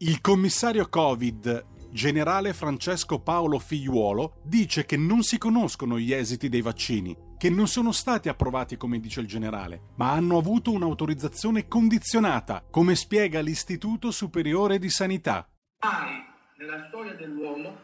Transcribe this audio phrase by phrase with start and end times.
[0.00, 6.60] Il commissario Covid, generale Francesco Paolo Figliuolo, dice che non si conoscono gli esiti dei
[6.60, 12.64] vaccini, che non sono stati approvati come dice il generale, ma hanno avuto un'autorizzazione condizionata,
[12.70, 15.48] come spiega l'Istituto Superiore di Sanità.
[15.80, 16.24] Mai
[16.58, 17.76] nella storia dell'uomo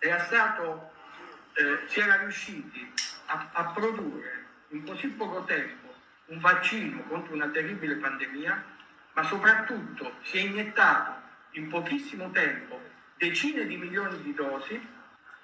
[0.00, 0.90] era stato,
[1.54, 2.80] eh, si era riusciti
[3.26, 5.86] a, a produrre in così poco tempo
[6.30, 8.64] un vaccino contro una terribile pandemia,
[9.14, 11.26] ma soprattutto si è iniettato
[11.58, 12.80] in pochissimo tempo
[13.16, 14.80] decine di milioni di dosi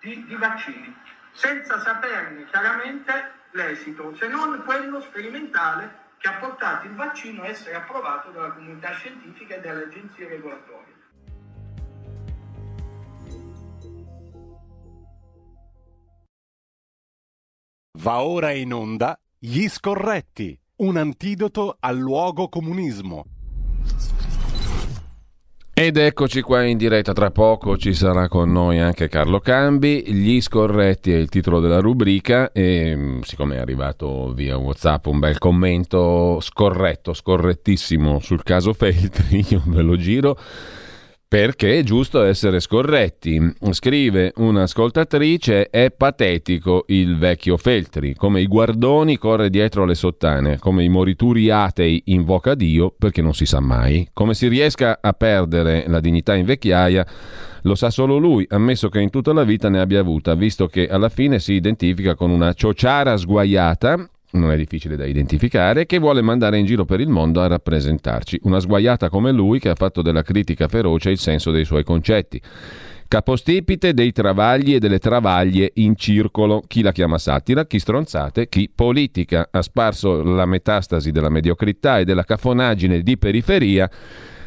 [0.00, 0.94] di, di vaccini,
[1.32, 7.74] senza saperne chiaramente l'esito, se non quello sperimentale che ha portato il vaccino a essere
[7.74, 10.92] approvato dalla comunità scientifica e dalle agenzie regolatorie.
[17.98, 23.24] Va ora in onda Gli Scorretti, un antidoto al luogo comunismo.
[25.76, 30.40] Ed eccoci qua in diretta, tra poco ci sarà con noi anche Carlo Cambi, gli
[30.40, 35.38] scorretti è il titolo della rubrica e mm, siccome è arrivato via Whatsapp un bel
[35.38, 40.38] commento scorretto, scorrettissimo sul caso Feltri, io ve lo giro
[41.34, 43.56] perché è giusto essere scorretti.
[43.72, 48.14] Scrive un'ascoltatrice: È patetico il vecchio Feltri.
[48.14, 53.34] Come i guardoni corre dietro alle sottane, come i morituri atei invoca Dio perché non
[53.34, 54.08] si sa mai.
[54.12, 57.04] Come si riesca a perdere la dignità in vecchiaia.
[57.62, 60.86] Lo sa solo lui, ammesso che in tutta la vita ne abbia avuta, visto che
[60.86, 66.22] alla fine si identifica con una ciociara sguaiata non è difficile da identificare, che vuole
[66.22, 68.40] mandare in giro per il mondo a rappresentarci.
[68.42, 72.40] Una sguaiata come lui che ha fatto della critica feroce il senso dei suoi concetti.
[73.06, 78.70] Capostipite dei travagli e delle travaglie in circolo, chi la chiama satira, chi stronzate, chi
[78.74, 79.48] politica.
[79.50, 83.88] Ha sparso la metastasi della mediocrità e della cafonaggine di periferia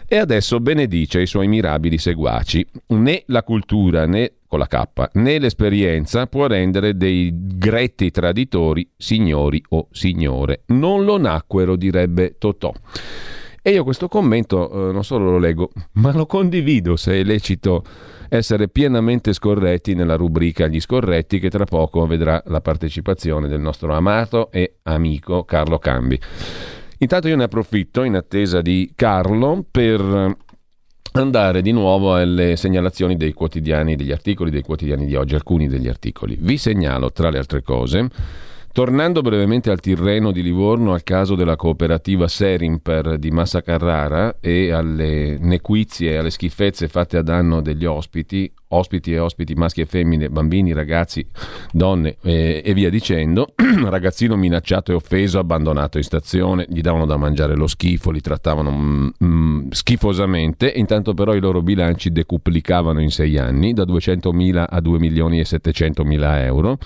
[0.10, 2.66] e adesso benedice i suoi mirabili seguaci.
[2.88, 9.62] Né la cultura né con la K, né l'esperienza può rendere dei gretti traditori signori
[9.70, 10.64] o signore.
[10.68, 12.74] Non lo nacquero, direbbe Totò.
[13.62, 17.84] E io questo commento eh, non solo lo leggo, ma lo condivido se è lecito
[18.30, 23.94] essere pienamente scorretti nella rubrica Gli scorretti che tra poco vedrà la partecipazione del nostro
[23.94, 26.20] amato e amico Carlo Cambi.
[27.00, 30.36] Intanto io ne approfitto in attesa di Carlo per
[31.22, 35.88] andare di nuovo alle segnalazioni dei quotidiani, degli articoli dei quotidiani di oggi, alcuni degli
[35.88, 36.38] articoli.
[36.40, 38.10] Vi segnalo, tra le altre cose,
[38.78, 44.72] Tornando brevemente al Tirreno di Livorno, al caso della cooperativa Serimper di Massa Carrara e
[44.72, 49.88] alle nequizie e alle schifezze fatte a danno degli ospiti, ospiti e ospiti maschi e
[49.88, 51.26] femmine, bambini, ragazzi,
[51.72, 57.18] donne e, e via dicendo, ragazzino minacciato e offeso, abbandonato in stazione, gli davano da
[57.18, 63.10] mangiare lo schifo, li trattavano mm, mm, schifosamente, intanto però i loro bilanci decuplicavano in
[63.10, 66.78] sei anni, da 200.000 a 2 milioni e 700.000 euro.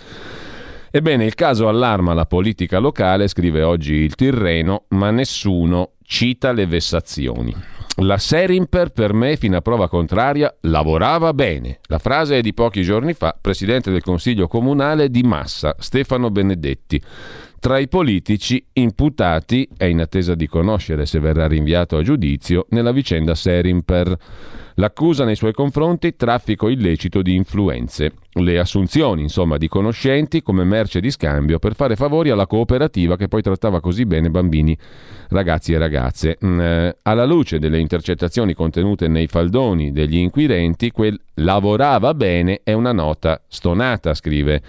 [0.94, 6.66] Ebbene, il caso allarma la politica locale, scrive oggi il Tirreno, ma nessuno cita le
[6.66, 7.56] vessazioni.
[8.04, 11.80] La Serimper per me, fino a prova contraria, lavorava bene.
[11.84, 17.02] La frase è di pochi giorni fa, presidente del Consiglio Comunale di Massa, Stefano Benedetti.
[17.62, 22.92] Tra i politici imputati è in attesa di conoscere se verrà rinviato a giudizio nella
[22.92, 24.18] vicenda Serimper.
[24.76, 31.02] L'accusa nei suoi confronti traffico illecito di influenze, le assunzioni insomma di conoscenti come merce
[31.02, 34.78] di scambio per fare favori alla cooperativa che poi trattava così bene bambini,
[35.30, 36.38] ragazzi e ragazze.
[36.46, 42.74] Mm, eh, alla luce delle intercettazioni contenute nei faldoni degli inquirenti, quel lavorava bene è
[42.74, 44.62] una nota stonata, scrive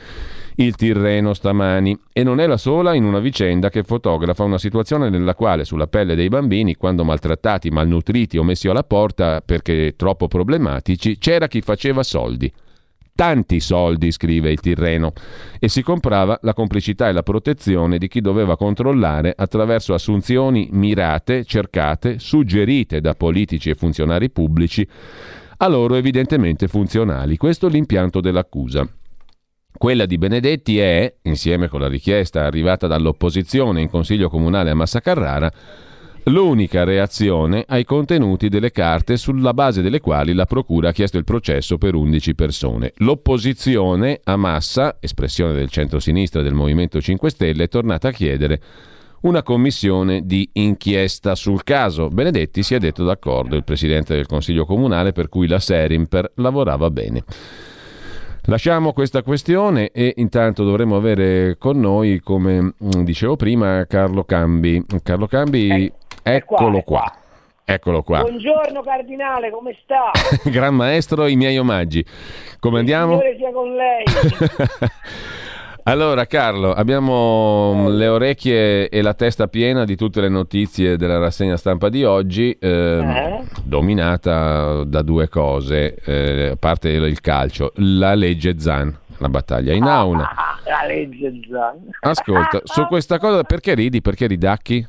[0.57, 5.09] il Tirreno stamani e non è la sola in una vicenda che fotografa una situazione
[5.09, 10.29] nella quale sulla pelle dei bambini, quando maltrattati, malnutriti o messi alla porta perché troppo
[10.29, 12.53] problematici, c'era chi faceva soldi.
[13.15, 15.13] Tanti soldi, scrive il Tirreno,
[15.59, 21.45] e si comprava la complicità e la protezione di chi doveva controllare attraverso assunzioni mirate,
[21.45, 24.89] cercate, suggerite da politici e funzionari pubblici,
[25.59, 27.37] a loro evidentemente funzionali.
[27.37, 28.89] Questo è l'impianto dell'accusa.
[29.77, 35.01] Quella di Benedetti è, insieme con la richiesta arrivata dall'opposizione in Consiglio Comunale a Massa
[35.01, 35.53] Carrara,
[36.25, 41.25] l'unica reazione ai contenuti delle carte sulla base delle quali la Procura ha chiesto il
[41.25, 42.93] processo per 11 persone.
[42.97, 48.61] L'opposizione a Massa, espressione del centro-sinistra del Movimento 5 Stelle, è tornata a chiedere
[49.23, 52.09] una commissione di inchiesta sul caso.
[52.09, 56.91] Benedetti si è detto d'accordo, il presidente del Consiglio Comunale, per cui la Serimper lavorava
[56.91, 57.25] bene.
[58.47, 64.85] Lasciamo questa questione e intanto dovremo avere con noi, come dicevo prima, Carlo Cambi.
[65.05, 65.93] Carlo Cambi, eh,
[66.23, 67.13] eccolo qua.
[67.65, 68.21] Eccolo qua.
[68.23, 70.11] Buongiorno Cardinale, come sta?
[70.51, 72.05] Gran maestro, i miei omaggi.
[72.59, 73.15] Come andiamo?
[73.23, 74.05] Il sia con lei.
[75.85, 81.57] Allora Carlo, abbiamo le orecchie e la testa piena di tutte le notizie della rassegna
[81.57, 83.45] stampa di oggi, ehm, eh?
[83.65, 89.83] dominata da due cose, eh, a parte il calcio, la legge Zan, la battaglia in
[89.91, 90.31] aula.
[90.31, 91.91] Ah, la legge Zan.
[91.99, 94.87] Ascolta, su questa cosa perché ridi, perché ridacchi?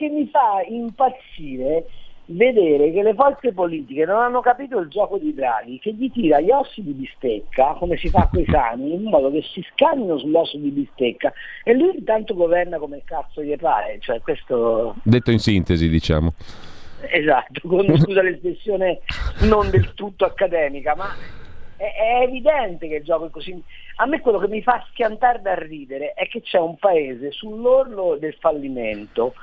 [0.00, 1.84] Perché mi fa impazzire
[2.24, 6.40] vedere che le forze politiche non hanno capito il gioco di Draghi, che gli tira
[6.40, 10.16] gli ossi di bistecca, come si fa con i sani, in modo che si scannino
[10.16, 11.30] sull'osso di bistecca
[11.64, 13.98] e lui intanto governa come cazzo gli pare.
[14.00, 14.94] Cioè, questo...
[15.02, 16.32] Detto in sintesi, diciamo.
[17.10, 19.00] Esatto, con scusa l'espressione
[19.40, 21.14] non del tutto accademica, ma
[21.76, 23.62] è, è, evidente che il gioco è così.
[23.96, 28.16] A me quello che mi fa schiantare da ridere è che c'è un paese sull'orlo
[28.18, 29.34] del fallimento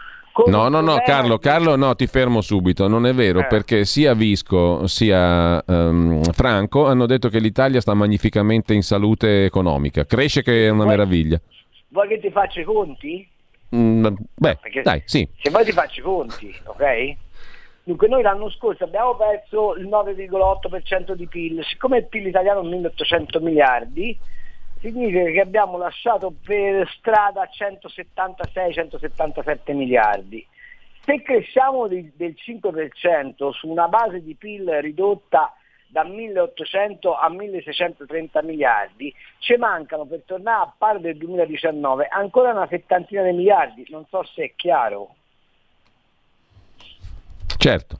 [0.45, 2.87] No, no, no, Carlo, Carlo, no, ti fermo subito.
[2.87, 3.47] Non è vero, eh.
[3.47, 10.05] perché sia Visco sia um, Franco hanno detto che l'Italia sta magnificamente in salute economica.
[10.05, 11.39] Cresce che è una vuoi, meraviglia.
[11.89, 13.27] Vuoi che ti faccia i conti?
[13.75, 14.05] Mm,
[14.35, 15.27] beh, perché dai, sì.
[15.41, 17.15] Se vuoi ti faccio i conti, ok?
[17.83, 22.63] Dunque noi l'anno scorso abbiamo perso il 9,8% di PIL, siccome il PIL italiano è
[22.63, 24.17] 1800 miliardi,
[24.91, 30.43] significa che abbiamo lasciato per strada 176-177 miliardi.
[31.03, 35.53] Se cresciamo di, del 5% su una base di PIL ridotta
[35.87, 42.67] da 1800 a 1630 miliardi, ci mancano per tornare a pari del 2019 ancora una
[42.67, 45.15] settantina di miliardi, non so se è chiaro.
[47.57, 47.99] Certo.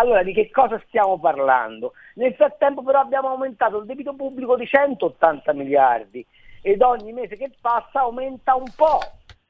[0.00, 1.92] Allora di che cosa stiamo parlando?
[2.14, 6.24] Nel frattempo però abbiamo aumentato il debito pubblico di 180 miliardi
[6.62, 8.98] ed ogni mese che passa aumenta un po'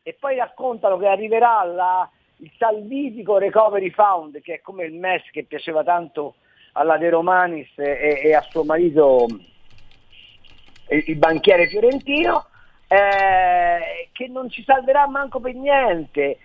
[0.02, 5.22] e poi raccontano che arriverà la, il salvifico recovery fund che è come il MES
[5.30, 6.34] che piaceva tanto
[6.72, 9.26] alla De Romanis e, e a suo marito
[10.88, 12.46] il banchiere fiorentino
[12.88, 16.38] eh, che non ci salverà manco per niente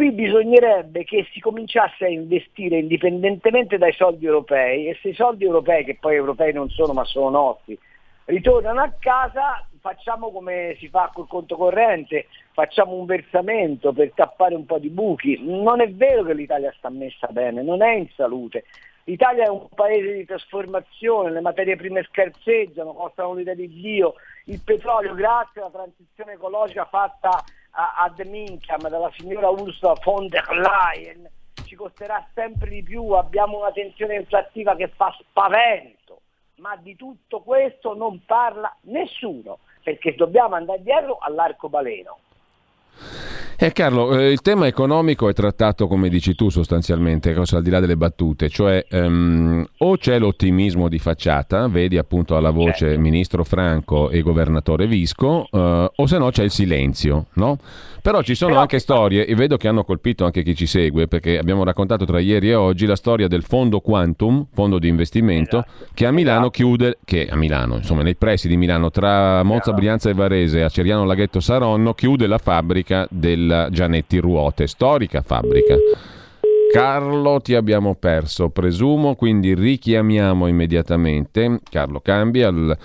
[0.00, 5.44] Qui bisognerebbe che si cominciasse a investire indipendentemente dai soldi europei e se i soldi
[5.44, 7.78] europei, che poi europei non sono ma sono nostri,
[8.24, 14.54] ritornano a casa, facciamo come si fa col conto corrente, facciamo un versamento per tappare
[14.54, 15.38] un po' di buchi.
[15.42, 18.64] Non è vero che l'Italia sta messa bene, non è in salute.
[19.04, 24.14] L'Italia è un paese di trasformazione, le materie prime scarseggiano, costano l'idea di Dio,
[24.46, 30.48] il petrolio grazie alla transizione ecologica fatta a, The Mincham dalla signora Ursula von der
[30.50, 31.28] Leyen
[31.70, 36.22] ci costerà sempre di più, abbiamo una tensione inflattiva che fa spavento,
[36.56, 42.18] ma di tutto questo non parla nessuno, perché dobbiamo andare dietro all'arcobaleno.
[43.62, 47.78] Eh Carlo, eh, il tema economico è trattato come dici tu sostanzialmente, al di là
[47.78, 53.00] delle battute, cioè um, o c'è l'ottimismo di facciata, vedi appunto alla voce certo.
[53.00, 55.58] ministro Franco e governatore Visco, uh,
[55.94, 57.58] o se no c'è il silenzio, no?
[58.00, 58.62] Però ci sono Però...
[58.62, 62.18] anche storie, e vedo che hanno colpito anche chi ci segue, perché abbiamo raccontato tra
[62.18, 65.90] ieri e oggi la storia del fondo Quantum, fondo di investimento, esatto.
[65.92, 66.50] che a Milano esatto.
[66.50, 69.76] chiude, che a Milano, insomma nei pressi di Milano, tra Monza, esatto.
[69.76, 73.06] Brianza e Varese, a Ceriano Laghetto Saronno, chiude la fabbrica
[73.50, 75.74] della Gianetti Ruote, storica fabbrica.
[76.72, 82.78] Carlo, ti abbiamo perso, presumo, quindi richiamiamo immediatamente Carlo Cambi al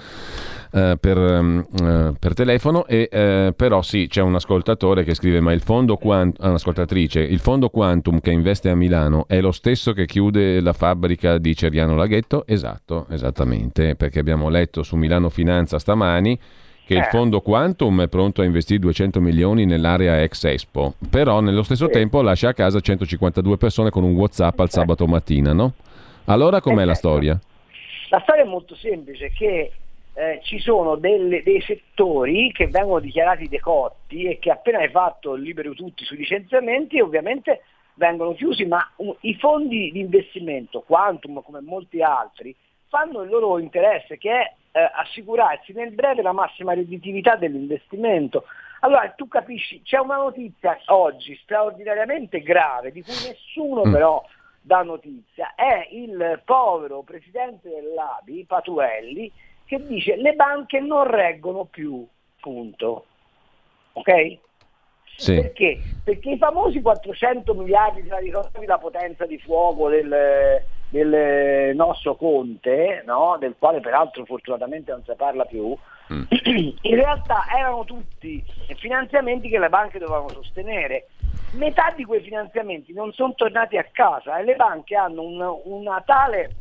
[0.71, 5.53] eh, per, eh, per, telefono e eh, però sì c'è un ascoltatore che scrive ma
[5.53, 10.05] il fondo quantum, un'ascoltatrice il fondo quantum che investe a Milano è lo stesso che
[10.05, 16.37] chiude la fabbrica di Ceriano Laghetto esatto esattamente perché abbiamo letto su Milano Finanza stamani
[16.85, 17.09] che il eh.
[17.09, 22.21] fondo Quantum è pronto a investire 200 milioni nell'area ex Expo, però nello stesso tempo
[22.21, 25.73] lascia a casa 152 persone con un WhatsApp al sabato mattina, no?
[26.25, 27.09] Allora com'è la certo.
[27.09, 27.39] storia?
[28.09, 29.71] La storia è molto semplice, che
[30.13, 35.33] eh, ci sono delle, dei settori che vengono dichiarati decotti e che appena hai fatto
[35.33, 37.63] il libero tutti sui licenziamenti ovviamente
[37.95, 42.55] vengono chiusi, ma um, i fondi di investimento, Quantum come molti altri,
[42.87, 48.43] fanno il loro interesse che è eh, assicurarsi nel breve la massima redditività dell'investimento.
[48.81, 53.91] Allora tu capisci, c'è una notizia oggi straordinariamente grave di cui nessuno mm.
[53.91, 54.23] però
[54.59, 59.31] dà notizia, è il povero presidente dell'ABI, Patuelli,
[59.63, 62.05] che dice le banche non reggono più,
[62.41, 63.05] punto.
[63.93, 64.37] Ok?
[65.15, 65.35] Sì.
[65.35, 65.79] Perché?
[66.03, 70.09] Perché i famosi 400 miliardi, te la ricordi la potenza di fuoco del,
[70.89, 73.37] del nostro Conte, no?
[73.39, 75.75] del quale peraltro fortunatamente non si parla più,
[76.13, 76.23] mm.
[76.81, 78.43] in realtà erano tutti
[78.75, 81.07] finanziamenti che le banche dovevano sostenere.
[81.53, 86.01] Metà di quei finanziamenti non sono tornati a casa e le banche hanno una, una
[86.05, 86.55] tale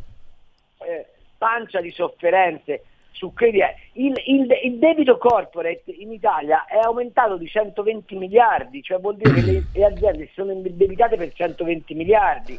[0.79, 3.65] eh, pancia di sofferenze su crediti.
[3.95, 9.33] Il, il, il, debito corporate in Italia è aumentato di 120 miliardi, cioè vuol dire
[9.35, 12.59] che le, le aziende si sono indebitate per 120 miliardi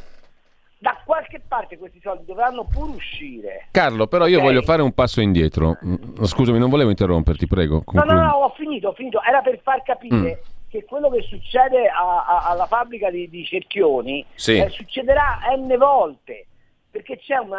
[0.78, 3.68] da qualche parte questi soldi dovranno pur uscire.
[3.70, 4.48] Carlo, però io okay.
[4.48, 5.78] voglio fare un passo indietro.
[5.84, 7.82] Mm, scusami, non volevo interromperti, prego.
[7.82, 8.06] Concludi.
[8.06, 9.22] No, no, no, ho finito, ho finito.
[9.22, 10.68] Era per far capire mm.
[10.68, 14.58] che quello che succede a, a, alla fabbrica di, di Cerchioni sì.
[14.58, 16.46] eh, succederà n volte
[16.96, 17.50] perché c'è un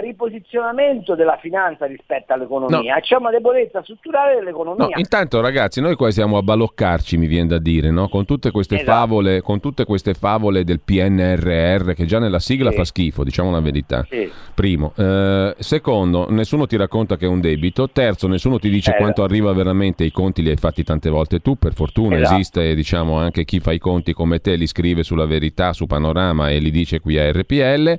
[0.00, 3.00] riposizionamento della finanza rispetto all'economia, no.
[3.00, 4.86] c'è una debolezza strutturale dell'economia.
[4.86, 8.08] No, intanto ragazzi, noi qua siamo a baloccarci, mi viene da dire, no?
[8.08, 8.90] con, tutte queste esatto.
[8.92, 12.76] favole, con tutte queste favole del PNRR che già nella sigla sì.
[12.76, 14.06] fa schifo, diciamo la verità.
[14.08, 14.30] Sì.
[14.54, 14.92] Primo.
[14.96, 17.90] Eh, secondo, nessuno ti racconta che è un debito.
[17.90, 18.96] Terzo, nessuno ti dice eh.
[18.96, 22.34] quanto arriva veramente, i conti li hai fatti tante volte tu, per fortuna esatto.
[22.34, 26.50] esiste diciamo, anche chi fa i conti come te, li scrive sulla verità, su Panorama
[26.50, 27.98] e li dice qui a RPL.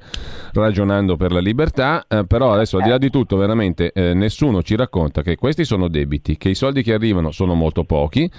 [0.54, 4.14] Ragion ragionando per la libertà, eh, però adesso al di là di tutto veramente eh,
[4.14, 8.24] nessuno ci racconta che questi sono debiti, che i soldi che arrivano sono molto pochi
[8.24, 8.32] e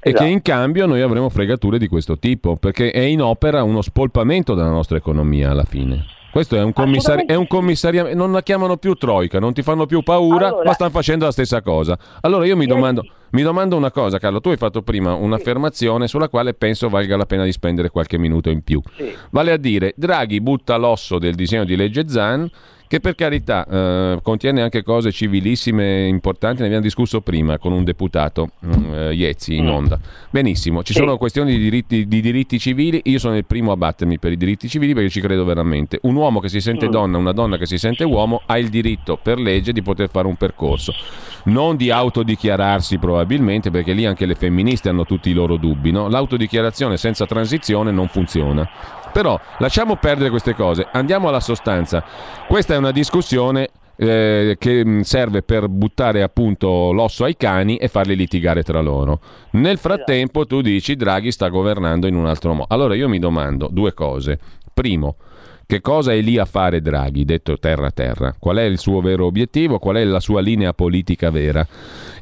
[0.00, 0.24] esatto.
[0.24, 4.54] che in cambio noi avremo fregature di questo tipo, perché è in opera uno spolpamento
[4.54, 6.04] della nostra economia alla fine.
[6.30, 9.86] Questo è un, commissari- è un commissariamento, non la chiamano più troica, non ti fanno
[9.86, 11.98] più paura, allora, ma stanno facendo la stessa cosa.
[12.20, 16.28] Allora io mi domando, mi domando una cosa, Carlo, tu hai fatto prima un'affermazione sulla
[16.28, 18.80] quale penso valga la pena di spendere qualche minuto in più.
[18.96, 19.14] Sì.
[19.30, 22.48] Vale a dire, Draghi butta l'osso del disegno di legge Zan
[22.88, 27.84] che per carità eh, contiene anche cose civilissime importanti, ne abbiamo discusso prima con un
[27.84, 29.70] deputato, mm, eh, Iezzi, in mm.
[29.70, 30.00] onda.
[30.30, 34.18] Benissimo, ci sono questioni di diritti, di diritti, civili, io sono il primo a battermi
[34.18, 35.98] per i diritti civili perché ci credo veramente.
[36.02, 36.90] Un uomo che si sente mm.
[36.90, 40.26] donna, una donna che si sente uomo, ha il diritto per legge di poter fare
[40.26, 40.94] un percorso,
[41.44, 46.08] non di autodichiararsi probabilmente, perché lì anche le femministe hanno tutti i loro dubbi, no?
[46.08, 48.66] l'autodichiarazione senza transizione non funziona.
[49.18, 52.04] Però lasciamo perdere queste cose, andiamo alla sostanza.
[52.46, 57.88] Questa è una discussione eh, che mm, serve per buttare appunto l'osso ai cani e
[57.88, 59.18] farli litigare tra loro.
[59.54, 62.66] Nel frattempo tu dici Draghi sta governando in un altro modo.
[62.68, 64.38] Allora io mi domando due cose.
[64.72, 65.16] Primo,
[65.66, 68.36] che cosa è lì a fare Draghi, detto terra terra?
[68.38, 69.80] Qual è il suo vero obiettivo?
[69.80, 71.66] Qual è la sua linea politica vera?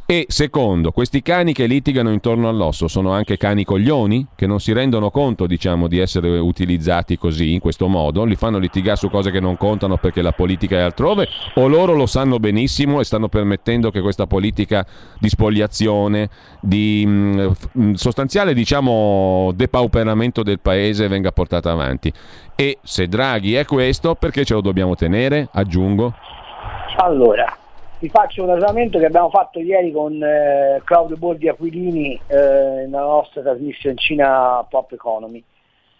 [0.09, 4.73] E secondo, questi cani che litigano intorno all'osso sono anche cani coglioni che non si
[4.73, 9.33] rendono conto, diciamo, di essere utilizzati così, in questo modo, li fanno litigare su cose
[9.33, 13.27] che non contano perché la politica è altrove, o loro lo sanno benissimo e stanno
[13.27, 14.87] permettendo che questa politica
[15.19, 22.13] di spoliazione, di mh, mm, sostanziale, diciamo, depauperamento del paese venga portata avanti.
[22.55, 25.49] E se Draghi è questo, perché ce lo dobbiamo tenere?
[25.51, 26.15] Aggiungo.
[26.99, 27.59] Allora,
[27.99, 33.01] vi faccio un ragionamento che abbiamo fatto ieri con eh, Claudio Bordi Aquilini eh, nella
[33.01, 35.43] nostra trasmissione Cina Pop Economy.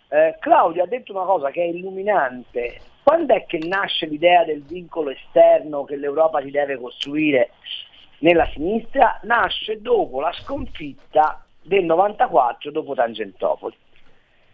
[0.09, 2.81] Eh, Claudio ha detto una cosa che è illuminante.
[3.03, 7.51] Quando è che nasce l'idea del vincolo esterno che l'Europa si deve costruire
[8.19, 9.19] nella sinistra?
[9.23, 13.75] Nasce dopo la sconfitta del 94 dopo Tangentopoli.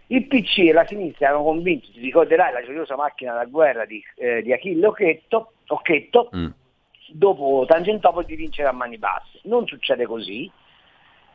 [0.09, 4.03] Il PC e la sinistra erano convinti, ti ricorderai la gioiosa macchina da guerra di,
[4.17, 6.51] eh, di Achille Occhetto, Occhetto mm
[7.15, 9.41] dopo Tangentopoli di vincere a mani basse.
[9.45, 10.51] Non succede così.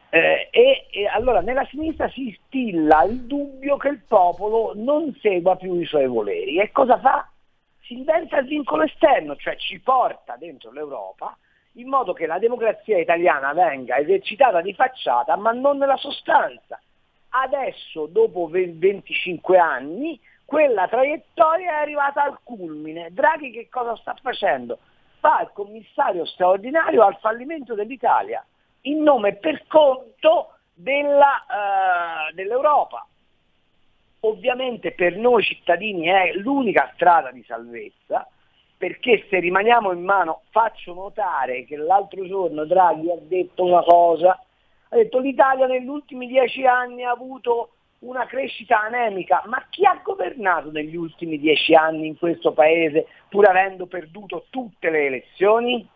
[0.09, 5.55] Eh, e, e, allora nella sinistra si stilla il dubbio che il popolo non segua
[5.57, 6.59] più i suoi voleri.
[6.59, 7.29] E cosa fa?
[7.81, 11.37] Si inventa il vincolo esterno, cioè ci porta dentro l'Europa
[11.73, 16.79] in modo che la democrazia italiana venga esercitata di facciata ma non nella sostanza.
[17.29, 23.11] Adesso, dopo 25 anni, quella traiettoria è arrivata al culmine.
[23.11, 24.79] Draghi che cosa sta facendo?
[25.19, 28.45] Fa il commissario straordinario al fallimento dell'Italia
[28.81, 33.05] in nome per conto della, uh, dell'Europa.
[34.21, 38.27] Ovviamente per noi cittadini è l'unica strada di salvezza,
[38.77, 44.39] perché se rimaniamo in mano, faccio notare che l'altro giorno Draghi ha detto una cosa,
[44.89, 49.99] ha detto l'Italia negli ultimi dieci anni ha avuto una crescita anemica, ma chi ha
[50.03, 55.87] governato negli ultimi dieci anni in questo paese pur avendo perduto tutte le elezioni?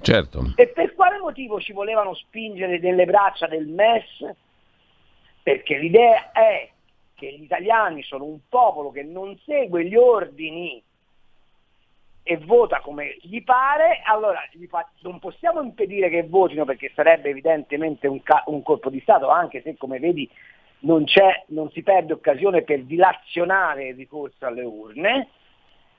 [0.00, 0.52] Certo.
[0.56, 4.34] E per quale motivo ci volevano spingere nelle braccia del MES?
[5.42, 6.70] Perché l'idea è
[7.14, 10.82] che gli italiani sono un popolo che non segue gli ordini
[12.30, 14.40] e vota come gli pare, allora
[15.00, 19.62] non possiamo impedire che votino perché sarebbe evidentemente un, ca- un colpo di Stato, anche
[19.62, 20.28] se come vedi
[20.80, 21.06] non,
[21.46, 25.28] non, si perde occasione per dilazionare il ricorso alle urne,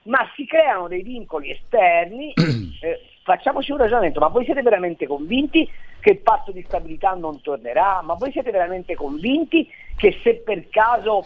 [0.03, 2.31] ma si creano dei vincoli esterni,
[2.81, 5.67] eh, facciamoci un ragionamento, ma voi siete veramente convinti
[5.99, 8.03] che il patto di stabilità non tornerà?
[8.03, 9.67] Ma voi siete veramente convinti
[9.97, 11.23] che se per caso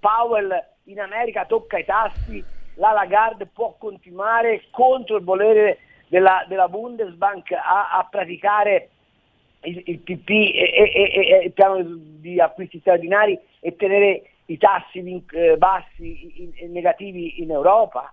[0.00, 0.50] Powell
[0.84, 2.42] in America tocca i tassi,
[2.76, 5.78] la Lagarde può continuare contro il volere
[6.08, 8.90] della, della Bundesbank a, a praticare
[9.62, 15.24] il, il PP e, e, e, il piano di acquisti straordinari e tenere i tassi
[15.32, 18.12] eh, bassi, in, negativi in Europa?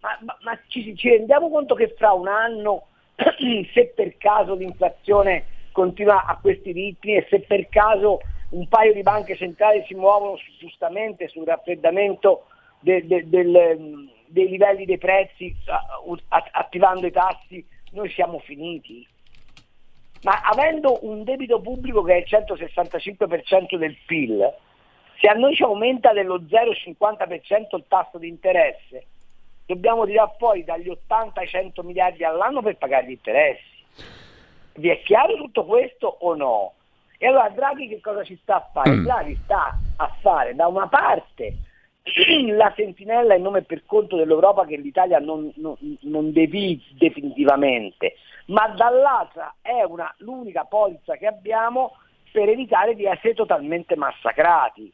[0.00, 2.88] Ma, ma, ma ci, ci, rendiamo conto che fra un anno,
[3.72, 9.02] se per caso l'inflazione continua a questi ritmi e se per caso un paio di
[9.02, 12.46] banche centrali si muovono giustamente sul raffreddamento
[12.86, 15.54] de, de, del, dei livelli dei prezzi
[16.28, 19.04] attivando i tassi, noi siamo finiti.
[20.22, 24.54] Ma avendo un debito pubblico che è il 165% del PIL,
[25.18, 29.06] se a noi ci aumenta dello 0,50% il tasso di interesse,
[29.66, 33.84] dobbiamo tirare fuori dagli 80 ai 100 miliardi all'anno per pagare gli interessi.
[34.74, 36.72] Vi è chiaro tutto questo o no?
[37.18, 38.90] E allora Draghi che cosa ci sta a fare?
[38.90, 39.04] Mm.
[39.04, 41.65] Draghi sta a fare da una parte
[42.54, 48.14] la sentinella in nome e per conto dell'Europa che l'Italia non, non, non devi definitivamente,
[48.46, 51.96] ma dall'altra è una, l'unica polizza che abbiamo
[52.30, 54.92] per evitare di essere totalmente massacrati.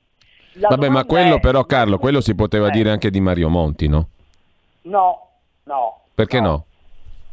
[0.55, 2.71] La Vabbè, ma quello è, però Carlo, quello si poteva eh.
[2.71, 4.09] dire anche di Mario Monti, no?
[4.83, 5.29] No,
[5.65, 6.01] no.
[6.15, 6.49] Perché no?
[6.49, 6.65] no?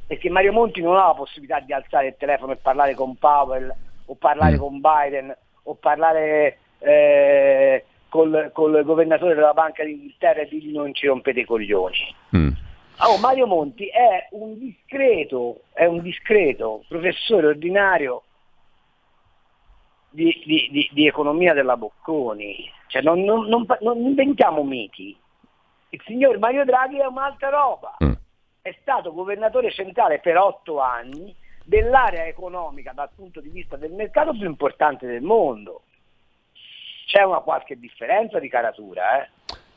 [0.08, 3.74] Perché Mario Monti non ha la possibilità di alzare il telefono e parlare con Powell
[4.06, 4.60] o parlare mm.
[4.60, 11.08] con Biden o parlare eh, col, col, governatore della Banca d'Inghilterra e dirgli non ci
[11.08, 12.16] rompete i coglioni.
[12.36, 12.52] Mm.
[13.02, 18.24] Oh, Mario Monti è un discreto, è un discreto professore ordinario
[20.10, 22.70] di, di, di, di economia della Bocconi.
[22.88, 25.18] Cioè, non, non, non, non, inventiamo miti.
[25.90, 27.96] Il signor Mario Draghi è un'altra roba.
[28.04, 28.14] Mm.
[28.62, 34.32] È stato governatore centrale per otto anni dell'area economica dal punto di vista del mercato
[34.32, 35.84] più importante del mondo.
[37.10, 39.30] C'è una qualche differenza di caratura, eh?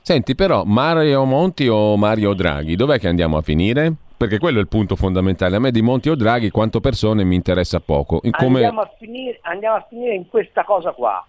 [0.03, 3.91] Senti, però, Mario Monti o Mario Draghi, dov'è che andiamo a finire?
[4.18, 5.57] Perché quello è il punto fondamentale.
[5.57, 8.21] A me di Monti o Draghi, quanto persone mi interessa poco.
[8.21, 8.57] Come...
[8.57, 11.27] Andiamo, a finire, andiamo a finire in questa cosa qua.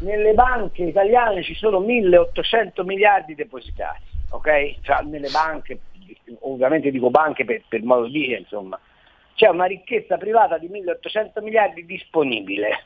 [0.00, 4.74] Nelle banche italiane ci sono 1800 miliardi depositati, ok?
[4.82, 5.78] Cioè, nelle banche,
[6.40, 8.78] ovviamente dico banche per, per modo di dire, insomma
[9.34, 12.82] c'è una ricchezza privata di 1800 miliardi disponibile,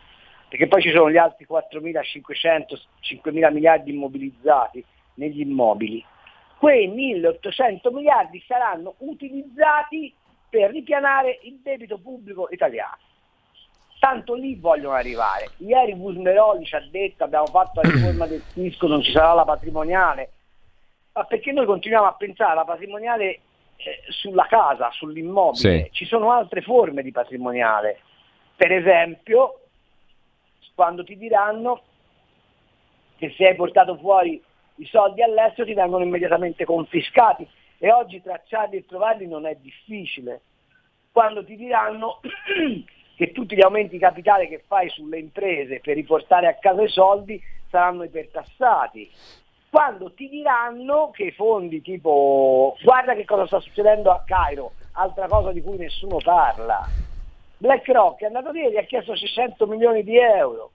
[0.51, 4.85] perché poi ci sono gli altri 4500, 5000 miliardi immobilizzati
[5.15, 6.05] negli immobili.
[6.59, 10.13] Quei 1800 miliardi saranno utilizzati
[10.49, 12.99] per ripianare il debito pubblico italiano.
[14.01, 15.51] Tanto lì vogliono arrivare.
[15.59, 19.45] Ieri Busmeroli ci ha detto abbiamo fatto la riforma del fisco, non ci sarà la
[19.45, 20.33] patrimoniale,
[21.13, 23.27] ma perché noi continuiamo a pensare alla patrimoniale
[23.77, 25.85] eh, sulla casa, sull'immobile.
[25.85, 25.89] Sì.
[25.93, 28.01] Ci sono altre forme di patrimoniale.
[28.57, 29.60] Per esempio,
[30.81, 31.83] quando ti diranno
[33.19, 34.43] che se hai portato fuori
[34.77, 40.41] i soldi all'estero ti vengono immediatamente confiscati e oggi tracciarli e trovarli non è difficile.
[41.13, 42.21] Quando ti diranno
[43.15, 46.89] che tutti gli aumenti di capitale che fai sulle imprese per riportare a casa i
[46.89, 47.39] soldi
[47.69, 49.11] saranno ipertassati
[49.69, 55.29] quando ti diranno che i fondi tipo guarda che cosa sta succedendo a Cairo, altra
[55.29, 57.10] cosa di cui nessuno parla.
[57.61, 60.71] BlackRock è andato lì e gli ha chiesto 600 milioni di euro.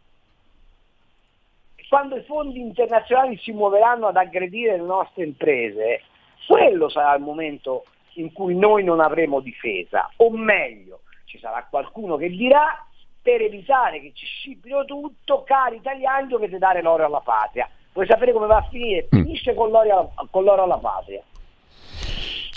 [1.89, 6.03] Quando i fondi internazionali si muoveranno ad aggredire le nostre imprese,
[6.47, 12.17] quello sarà il momento in cui noi non avremo difesa, o meglio, ci sarà qualcuno
[12.17, 12.85] che dirà
[13.19, 17.67] per evitare che ci scipino tutto, cari italiani dovete dare l'oro alla patria.
[17.93, 19.07] Vuoi sapere come va a finire?
[19.15, 19.23] Mm.
[19.23, 21.23] Finisce con l'oro, con l'oro alla patria.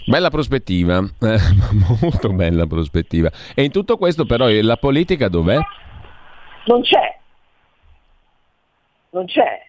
[0.08, 1.38] Bella prospettiva, eh,
[2.00, 3.30] molto bella prospettiva.
[3.54, 5.58] E in tutto questo però la politica dov'è?
[6.64, 7.18] Non c'è.
[9.10, 9.66] Non c'è.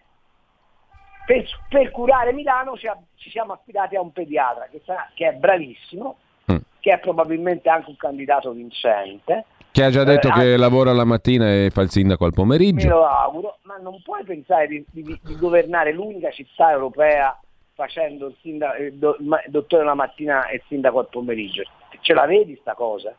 [1.26, 5.34] Per, per curare Milano ci, ci, siamo affidati a un pediatra che, sarà, che è
[5.34, 6.16] bravissimo,
[6.50, 6.58] mm.
[6.80, 11.04] che è probabilmente anche un candidato vincente che ha già detto eh, che lavora la
[11.04, 12.88] mattina e fa il sindaco al pomeriggio.
[12.88, 17.38] Me lo auguro, ma non puoi pensare di, di, di governare l'unica città europea
[17.80, 21.64] facendo il, sindaco, il, il dottore la mattina e il sindaco al pomeriggio.
[22.02, 23.16] Ce la vedi sta cosa?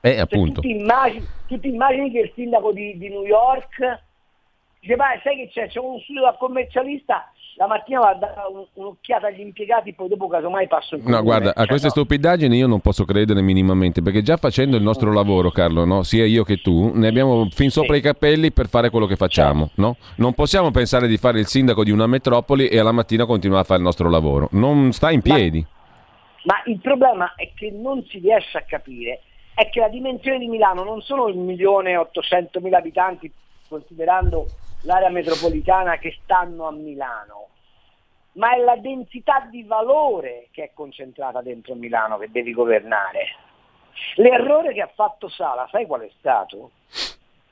[0.00, 0.60] Eh, cioè, appunto.
[0.60, 4.02] Tu, ti immagini, tu, ti immagini, che il sindaco di, di New York
[4.80, 5.68] dice, ma sai che c'è?
[5.68, 8.40] C'è uno studio da commercialista la mattina va a dare
[8.72, 11.18] un'occhiata agli impiegati, poi dopo casomai passo in comune.
[11.18, 11.92] No, guarda, a cioè, queste no.
[11.92, 16.02] stupidaggini io non posso credere minimamente, perché già facendo il nostro lavoro, Carlo, no?
[16.02, 17.98] sia io che tu, ne abbiamo fin sopra sì.
[17.98, 19.66] i capelli per fare quello che facciamo.
[19.66, 19.80] Certo.
[19.82, 19.96] No?
[20.16, 23.66] Non possiamo pensare di fare il sindaco di una metropoli e alla mattina continuare a
[23.66, 24.48] fare il nostro lavoro.
[24.52, 25.62] Non sta in piedi.
[26.44, 29.20] Ma Ma il problema è che non si riesce a capire
[29.52, 33.30] è che la dimensione di Milano non sono il milione e 800 mila abitanti,
[33.68, 34.46] considerando
[34.82, 37.48] l'area metropolitana che stanno a Milano,
[38.32, 43.26] ma è la densità di valore che è concentrata dentro Milano che devi governare.
[44.16, 46.70] L'errore che ha fatto Sala, sai qual è stato?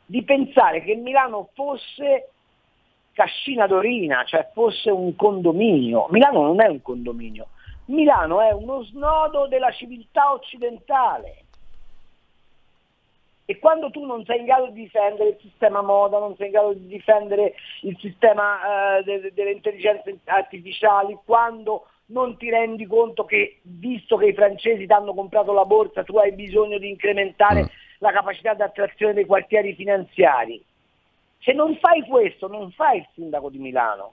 [0.07, 2.31] Di pensare che Milano fosse
[3.13, 6.07] Cascina Dorina, cioè fosse un condominio.
[6.11, 7.49] Milano non è un condominio,
[7.87, 11.45] Milano è uno snodo della civiltà occidentale.
[13.51, 16.53] E quando tu non sei in grado di difendere il sistema moda, non sei in
[16.53, 23.25] grado di difendere il sistema eh, de- delle intelligenze artificiali, quando non ti rendi conto
[23.25, 27.63] che, visto che i francesi ti hanno comprato la borsa, tu hai bisogno di incrementare
[27.63, 27.67] mm.
[28.01, 30.63] la capacità di attrazione dei quartieri finanziari.
[31.39, 34.13] Se non fai questo, non fai il sindaco di Milano,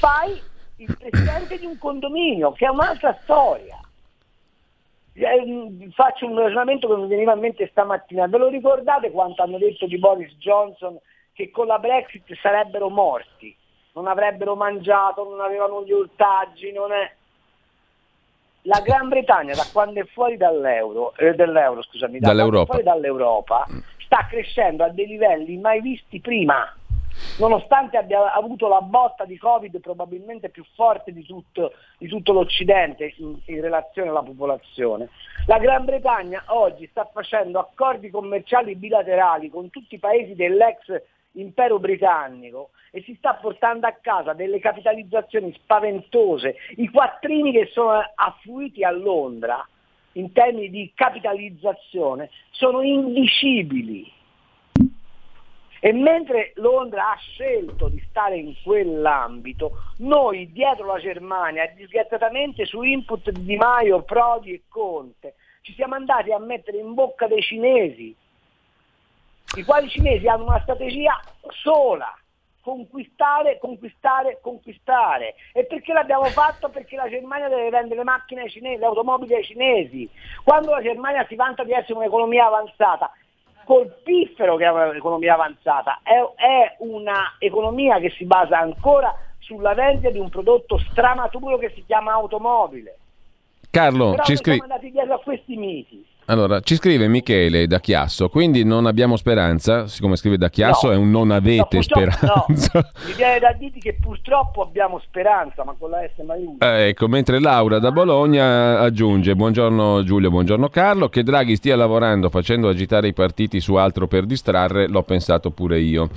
[0.00, 0.42] fai
[0.78, 3.78] il presidente di un condominio, che è un'altra storia.
[5.18, 8.26] Eh, faccio un ragionamento che mi veniva in mente stamattina.
[8.26, 10.98] Ve lo ricordate quanto hanno detto di Boris Johnson
[11.32, 13.54] che con la Brexit sarebbero morti?
[13.92, 17.10] Non avrebbero mangiato, non avevano gli ortaggi, non è...
[18.62, 23.64] La Gran Bretagna da quando è fuori dall'euro, eh, dall'euro scusami, da fuori dall'Europa
[23.98, 26.74] sta crescendo a dei livelli mai visti prima
[27.36, 33.14] nonostante abbia avuto la botta di Covid probabilmente più forte di tutto, di tutto l'Occidente
[33.18, 35.08] in, in, relazione alla popolazione,
[35.46, 41.02] la Gran Bretagna oggi sta facendo accordi commerciali bilaterali con tutti i paesi dell'ex
[41.32, 48.00] impero britannico e si sta portando a casa delle capitalizzazioni spaventose, i quattrini che sono
[48.14, 49.66] affluiti a Londra
[50.12, 54.10] in termini di capitalizzazione sono indicibili
[55.80, 62.82] e mentre Londra ha scelto di stare in quell'ambito, noi dietro la Germania, disgraziatamente su
[62.82, 68.14] input di Maio, Prodi e Conte, ci siamo andati a mettere in bocca dei cinesi,
[69.54, 71.18] i quali cinesi hanno una strategia
[71.62, 72.14] sola,
[72.60, 75.34] conquistare, conquistare, conquistare.
[75.52, 76.68] E perché l'abbiamo fatto?
[76.68, 80.10] Perché la Germania deve vendere le macchine ai cinesi, le automobili ai cinesi.
[80.42, 83.10] Quando la Germania si vanta di essere un'economia avanzata,
[83.66, 90.18] colpifero che è un'economia avanzata, è, è un'economia che si basa ancora sulla vendita di
[90.18, 92.96] un prodotto stramaturo che si chiama automobile.
[93.68, 94.58] Carlo, Però ci scrivi...
[94.58, 96.06] siamo andati dietro a questi miti.
[96.28, 100.92] Allora, ci scrive Michele da Chiasso, quindi non abbiamo speranza, siccome scrive da Chiasso no.
[100.92, 102.32] è un non avete no, speranza.
[102.34, 102.46] No.
[103.06, 106.78] Mi viene da dirti che purtroppo abbiamo speranza, ma con la S maiuscola.
[106.78, 112.28] Eh, ecco, mentre Laura da Bologna aggiunge, buongiorno Giulio, buongiorno Carlo, che Draghi stia lavorando
[112.28, 116.10] facendo agitare i partiti su altro per distrarre, l'ho pensato pure io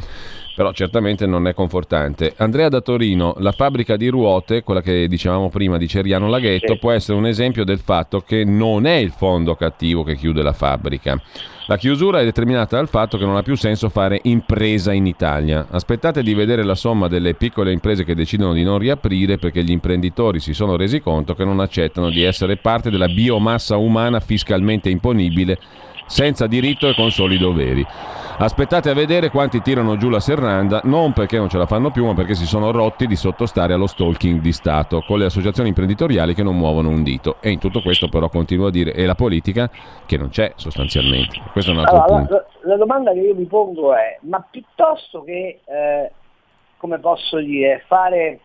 [0.60, 2.34] però certamente non è confortante.
[2.36, 6.80] Andrea da Torino, la fabbrica di ruote, quella che dicevamo prima di Ceriano Laghetto, sì.
[6.80, 10.52] può essere un esempio del fatto che non è il fondo cattivo che chiude la
[10.52, 11.18] fabbrica.
[11.68, 15.68] La chiusura è determinata dal fatto che non ha più senso fare impresa in Italia.
[15.70, 19.72] Aspettate di vedere la somma delle piccole imprese che decidono di non riaprire perché gli
[19.72, 24.90] imprenditori si sono resi conto che non accettano di essere parte della biomassa umana fiscalmente
[24.90, 25.58] imponibile
[26.10, 27.86] senza diritto e con soli doveri.
[28.42, 32.06] Aspettate a vedere quanti tirano giù la serranda, non perché non ce la fanno più,
[32.06, 36.34] ma perché si sono rotti di sottostare allo stalking di Stato, con le associazioni imprenditoriali
[36.34, 37.36] che non muovono un dito.
[37.42, 39.70] E in tutto questo però continuo a dire, e la politica
[40.06, 41.38] che non c'è sostanzialmente.
[41.52, 42.34] Questo è un altro allora, punto.
[42.34, 46.12] La, la, domanda che io mi pongo è, ma piuttosto che, eh,
[46.78, 48.40] come posso dire, fare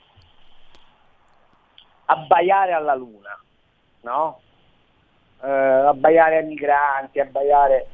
[2.06, 3.40] abbaiare alla luna,
[4.00, 4.40] no?
[5.44, 7.88] Eh, abbaiare ai migranti, abbaiare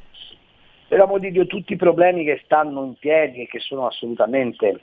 [0.87, 4.79] per amor di Dio tutti i problemi che stanno in piedi e che sono assolutamente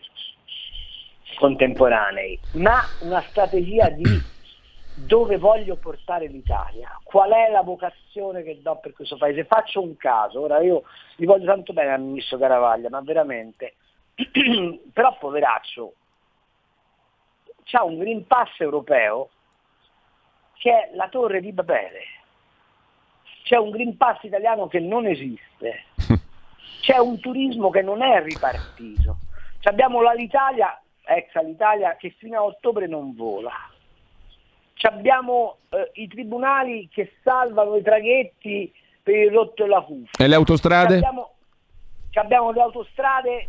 [1.39, 4.05] contemporanei, ma una strategia di
[4.93, 9.45] dove voglio portare l'Italia, qual è la vocazione che do per questo paese.
[9.45, 10.83] Faccio un caso, ora io
[11.17, 13.77] vi voglio tanto bene al ministro Caravaglia, ma veramente,
[14.93, 15.95] però poveraccio,
[17.65, 19.31] c'ha un Green Pass europeo
[20.59, 22.18] che è la torre di Babele
[23.49, 25.85] c'è un Green Pass italiano che non esiste,
[26.83, 29.17] c'è un turismo che non è ripartito,
[29.63, 33.51] abbiamo l'Alitalia, ex Alitalia, che fino a ottobre non vola,
[34.83, 38.71] abbiamo eh, i tribunali che salvano i traghetti
[39.03, 40.25] per il rotto e la cuffia.
[40.25, 40.97] E le autostrade?
[40.97, 41.31] Abbiamo,
[42.13, 43.49] abbiamo le autostrade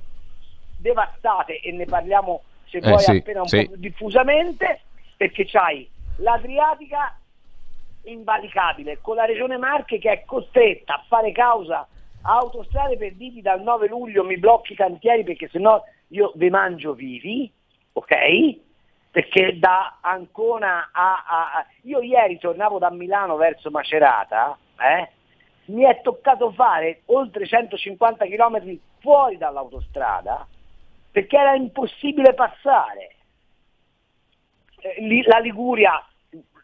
[0.77, 3.65] devastate e ne parliamo se eh, vuoi sì, appena un sì.
[3.65, 4.79] po' più diffusamente,
[5.17, 7.18] perché c'hai l'Adriatica
[8.11, 11.87] invalicabile, con la regione Marche che è costretta a fare causa
[12.21, 16.49] a autostrade per dirgli dal 9 luglio mi blocchi i cantieri perché sennò io vi
[16.49, 17.49] mangio vivi,
[17.93, 18.57] ok?
[19.11, 25.09] perché da Ancona a, a, Io ieri tornavo da Milano verso Macerata, eh,
[25.65, 30.47] mi è toccato fare oltre 150 km fuori dall'autostrada
[31.11, 33.15] perché era impossibile passare.
[34.81, 36.03] Eh, la Liguria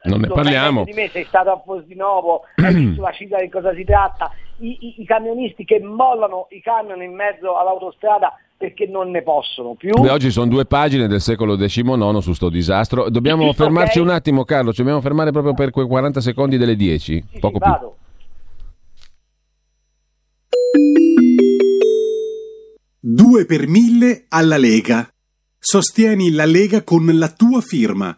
[0.09, 0.83] non ne parliamo.
[0.83, 4.77] Di me, sei stato a Fosdinovo, hai visto la città di cosa si tratta, I,
[4.79, 9.99] i, i, camionisti che mollano i camion in mezzo all'autostrada perché non ne possono più.
[9.99, 13.09] Beh, oggi sono due pagine del secolo XIX su sto disastro.
[13.09, 14.09] Dobbiamo sì, fermarci okay.
[14.09, 17.25] un attimo, Carlo, ci dobbiamo fermare proprio per quei 40 secondi delle 10.
[17.31, 17.91] Sì, Poco sì, più.
[23.07, 25.07] 2 per 1000 alla Lega.
[25.59, 28.17] Sostieni la Lega con la tua firma.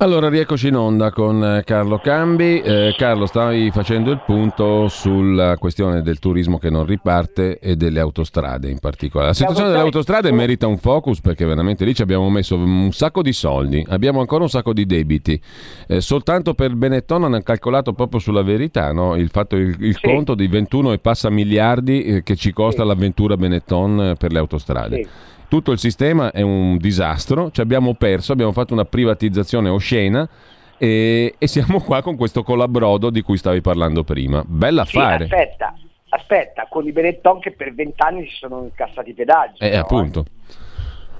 [0.00, 2.60] Allora, rieccoci in onda con eh, Carlo Cambi.
[2.60, 7.98] Eh, Carlo, stavi facendo il punto sulla questione del turismo che non riparte e delle
[7.98, 9.30] autostrade in particolare.
[9.30, 13.22] La situazione delle autostrade merita un focus perché veramente lì ci abbiamo messo un sacco
[13.22, 15.42] di soldi, abbiamo ancora un sacco di debiti.
[15.88, 19.16] Eh, soltanto per Benetton hanno calcolato proprio sulla verità no?
[19.16, 20.00] il, fatto, il, il sì.
[20.00, 22.86] conto di 21 e passa miliardi eh, che ci costa sì.
[22.86, 25.02] l'avventura Benetton eh, per le autostrade.
[25.02, 30.28] Sì tutto il sistema è un disastro, ci abbiamo perso, abbiamo fatto una privatizzazione oscena
[30.76, 34.42] e, e siamo qua con questo colabrodo di cui stavi parlando prima.
[34.46, 35.26] Bella affare.
[35.26, 35.74] Sì, aspetta,
[36.10, 39.62] aspetta, con i Benetton che per vent'anni si sono incassati i pedaggi.
[39.62, 39.80] Eh, no?
[39.80, 40.24] appunto.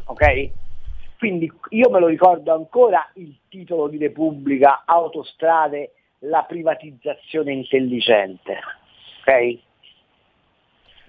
[0.05, 0.51] Ok?
[1.19, 8.59] Quindi io me lo ricordo ancora il titolo di Repubblica, Autostrade, la privatizzazione intelligente.
[9.21, 9.59] Ok?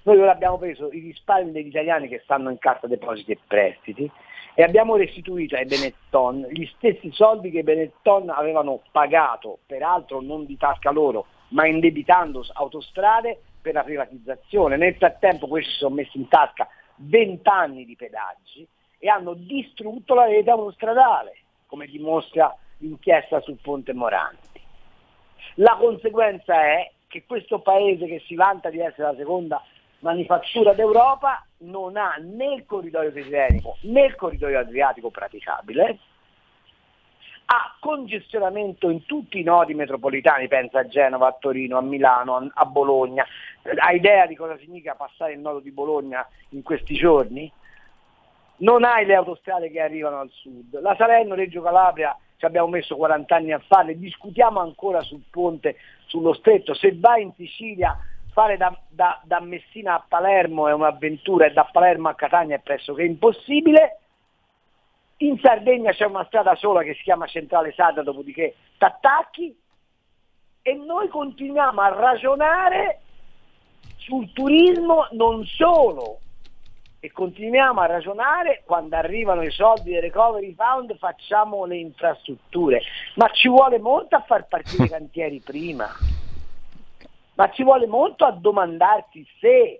[0.03, 4.09] Noi ora abbiamo preso i risparmi degli italiani che stanno in cassa depositi e prestiti
[4.53, 10.45] e abbiamo restituito ai Benetton gli stessi soldi che i Benetton avevano pagato, peraltro non
[10.45, 14.77] di tasca loro, ma indebitando autostrade per la privatizzazione.
[14.77, 20.13] Nel frattempo questi si sono messi in tasca 20 anni di pedaggi e hanno distrutto
[20.13, 24.59] la rete autostradale, come dimostra l'inchiesta sul Ponte Moranti.
[25.55, 29.63] La conseguenza è che questo paese che si vanta di essere la seconda
[29.99, 35.97] manifattura d'Europa non ha né il corridoio tirrenico né il corridoio adriatico praticabile,
[37.51, 42.65] ha congestionamento in tutti i nodi metropolitani, pensa a Genova, a Torino, a Milano, a
[42.65, 43.25] Bologna,
[43.63, 47.51] ha idea di cosa significa passare il nodo di Bologna in questi giorni?
[48.57, 50.79] Non hai le autostrade che arrivano al sud.
[50.79, 56.33] La Salerno-Reggio Calabria ci abbiamo messo 40 anni a farle, discutiamo ancora sul ponte, sullo
[56.33, 57.97] stretto, se vai in Sicilia
[58.39, 62.61] fare da, da, da, Messina a Palermo è un'avventura e da Palermo a Catania è
[62.61, 63.99] pressoché impossibile.
[65.17, 69.53] In Sardegna c'è una strada sola che si chiama Centrale Sada, dopodiché t'attacchi
[70.61, 73.01] e noi continuiamo a ragionare
[73.97, 76.19] sul turismo non solo
[77.01, 82.81] e continuiamo a ragionare quando arrivano i soldi del recovery fund facciamo le infrastrutture
[83.15, 85.89] ma ci vuole molto a far partire i cantieri prima
[87.39, 89.79] ma ci vuole molto a domandarsi se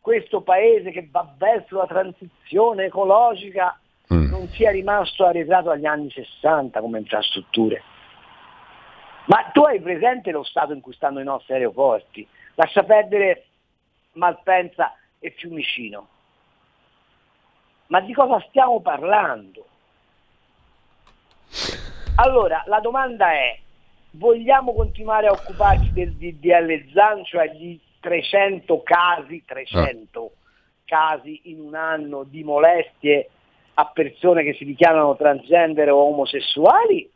[0.00, 3.78] questo paese che va verso la transizione ecologica
[4.12, 4.28] mm.
[4.28, 7.80] non sia rimasto arretrato agli anni 60 come infrastrutture.
[9.26, 12.26] Ma tu hai presente lo stato in cui stanno i nostri aeroporti?
[12.56, 13.46] Lascia perdere
[14.14, 16.08] Malpensa e Fiumicino.
[17.86, 19.66] Ma di cosa stiamo parlando?
[22.16, 23.56] Allora, la domanda è,
[24.16, 30.30] vogliamo continuare a occuparci del DDL ZAN, cioè di 300 casi, 300 ah.
[30.84, 33.30] casi in un anno di molestie
[33.74, 37.10] a persone che si dichiarano transgender o omosessuali?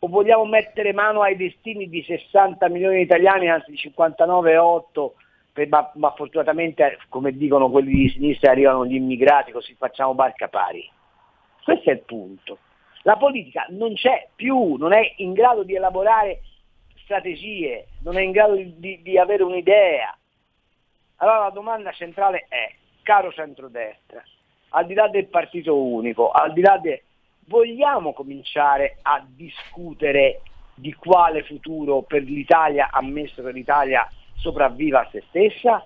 [0.00, 5.90] O vogliamo mettere mano ai destini di 60 milioni di italiani, anzi di 59,8, ma,
[5.94, 10.86] ma fortunatamente, come dicono quelli di sinistra, arrivano gli immigrati, così facciamo barca pari?
[11.64, 12.58] Questo è il punto.
[13.06, 16.40] La politica non c'è più, non è in grado di elaborare
[17.02, 20.16] strategie, non è in grado di, di avere un'idea.
[21.16, 24.22] Allora la domanda centrale è, caro centrodestra,
[24.70, 26.98] al di là del partito unico, al di là del...
[27.46, 30.40] vogliamo cominciare a discutere
[30.74, 35.84] di quale futuro per l'Italia, ammesso che l'Italia sopravviva a se stessa?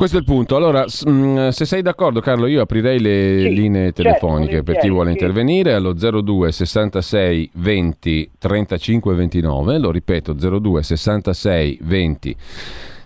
[0.00, 0.56] Questo è il punto.
[0.56, 4.80] Allora, mm, se sei d'accordo, Carlo, io aprirei le sì, linee certo, telefoniche certo, per
[4.80, 5.18] chi vuole sì.
[5.18, 9.78] intervenire allo 02 66 20 35 29.
[9.78, 12.36] Lo ripeto, 02 66 20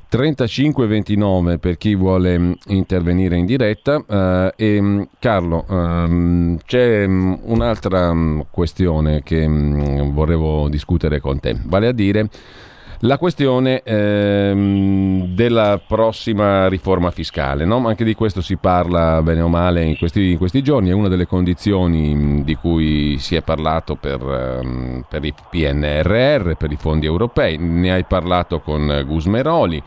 [0.08, 4.52] 35 29 per chi vuole mm, intervenire in diretta.
[4.54, 8.14] E mm, Carlo, um, c'è un'altra
[8.52, 12.28] questione che volevo discutere con te, vale a dire
[13.04, 17.64] la questione ehm, della prossima riforma fiscale.
[17.64, 17.86] No?
[17.86, 21.08] Anche di questo si parla bene o male in questi, in questi giorni, è una
[21.08, 27.06] delle condizioni di cui si è parlato per, ehm, per, i PNRR, per i fondi
[27.06, 27.58] europei.
[27.58, 29.82] Ne hai parlato con Gusmeroli.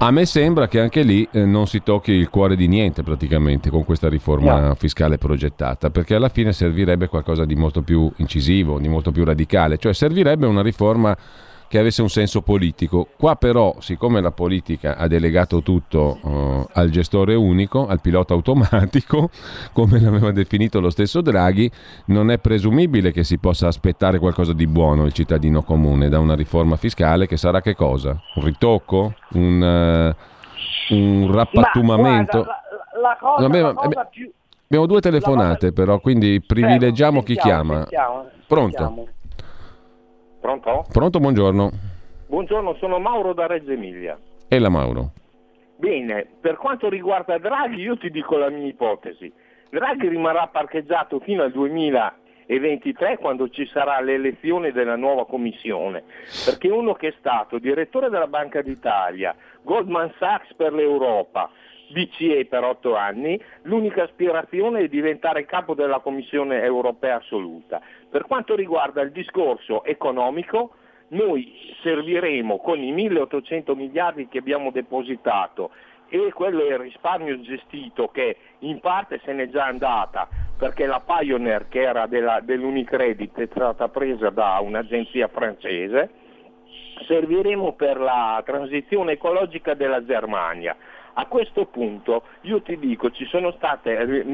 [0.00, 3.68] A me sembra che anche lì eh, non si tocchi il cuore di niente praticamente
[3.68, 4.74] con questa riforma no.
[4.76, 9.76] fiscale progettata, perché alla fine servirebbe qualcosa di molto più incisivo, di molto più radicale,
[9.76, 11.16] cioè servirebbe una riforma
[11.68, 13.06] che avesse un senso politico.
[13.16, 19.30] Qua però, siccome la politica ha delegato tutto uh, al gestore unico, al pilota automatico,
[19.72, 21.70] come l'aveva definito lo stesso Draghi,
[22.06, 26.34] non è presumibile che si possa aspettare qualcosa di buono il cittadino comune da una
[26.34, 28.18] riforma fiscale che sarà che cosa?
[28.34, 29.14] Un ritocco?
[29.32, 30.14] Un,
[30.88, 32.44] uh, un rappattumamento?
[32.44, 32.62] Guarda,
[32.94, 34.30] la, la, cosa, abbiamo, la cosa più...
[34.64, 37.80] abbiamo due telefonate però, quindi privilegiamo chi chiama.
[37.80, 38.76] Sentiamo, Pronto?
[38.78, 39.08] Sentiamo.
[40.40, 40.86] Pronto?
[40.92, 41.70] Pronto, buongiorno.
[42.28, 44.18] Buongiorno, sono Mauro da Reggio Emilia.
[44.48, 45.12] E la Mauro?
[45.76, 49.32] Bene, per quanto riguarda Draghi io ti dico la mia ipotesi.
[49.70, 56.04] Draghi rimarrà parcheggiato fino al 2023 quando ci sarà l'elezione della nuova commissione,
[56.44, 61.50] perché uno che è stato direttore della Banca d'Italia, Goldman Sachs per l'Europa,
[61.88, 67.80] BCE per otto anni, l'unica aspirazione è diventare capo della Commissione europea assoluta.
[68.10, 70.74] Per quanto riguarda il discorso economico,
[71.08, 75.70] noi serviremo con i 1800 miliardi che abbiamo depositato
[76.10, 81.00] e quello è il risparmio gestito che in parte se n'è già andata perché la
[81.04, 86.10] Pioneer che era della, dell'Unicredit è stata presa da un'agenzia francese,
[87.06, 90.76] serviremo per la transizione ecologica della Germania.
[91.20, 94.24] A questo punto io ti dico, ci sono state,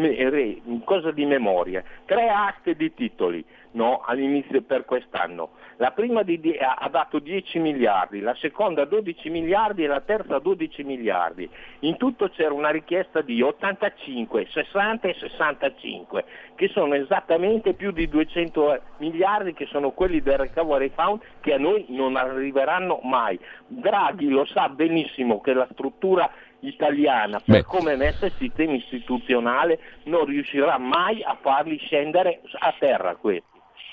[0.85, 3.43] cosa di memoria, tre aste di titoli
[3.75, 5.51] no, all'inizio per quest'anno.
[5.77, 10.85] La prima di, ha dato 10 miliardi, la seconda 12 miliardi e la terza 12
[10.85, 11.49] miliardi.
[11.81, 18.09] In tutto c'era una richiesta di 85, 60 e 65, che sono esattamente più di
[18.09, 23.39] 200 miliardi che sono quelli del Recovery Fund che a noi non arriveranno mai.
[23.67, 27.65] Draghi lo sa benissimo che la struttura italiana, per Beh.
[27.65, 33.53] come è messa il sistema istituzionale, non riuscirà mai a farli scendere a terra questi.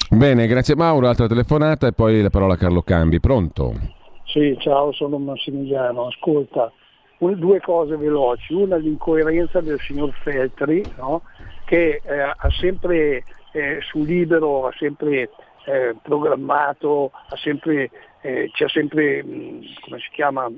[0.10, 3.19] Bene, grazie Mauro, altra telefonata e poi la parola a Carlo Cambi.
[3.19, 3.74] Pronto?
[4.26, 6.08] Sì, ciao, sono Massimiliano.
[6.08, 6.71] Ascolta,
[7.17, 8.54] due cose veloci.
[8.54, 11.21] Una l'incoerenza del signor Feltri, no?
[11.65, 15.30] che eh, ha sempre eh, su libero, ha sempre
[15.65, 17.89] eh, programmato, ha sempre,
[18.21, 20.52] eh, ci ha sempre, mh, mm, come si chiama,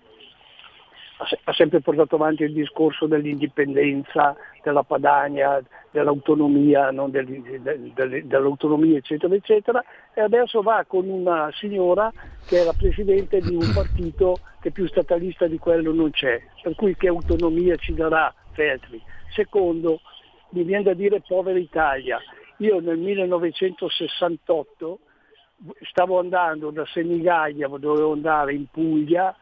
[1.18, 7.08] ha sempre portato avanti il discorso dell'indipendenza, della Padania, dell'autonomia, no?
[7.08, 12.12] del, del, del, dell'autonomia eccetera eccetera e adesso va con una signora
[12.46, 16.74] che è la presidente di un partito che più statalista di quello non c'è, per
[16.76, 19.02] cui che autonomia ci darà Feltri.
[19.34, 20.00] Secondo,
[20.50, 22.20] mi viene da dire povera Italia,
[22.58, 25.00] io nel 1968
[25.90, 29.36] stavo andando da Senigallia, dovevo andare in Puglia,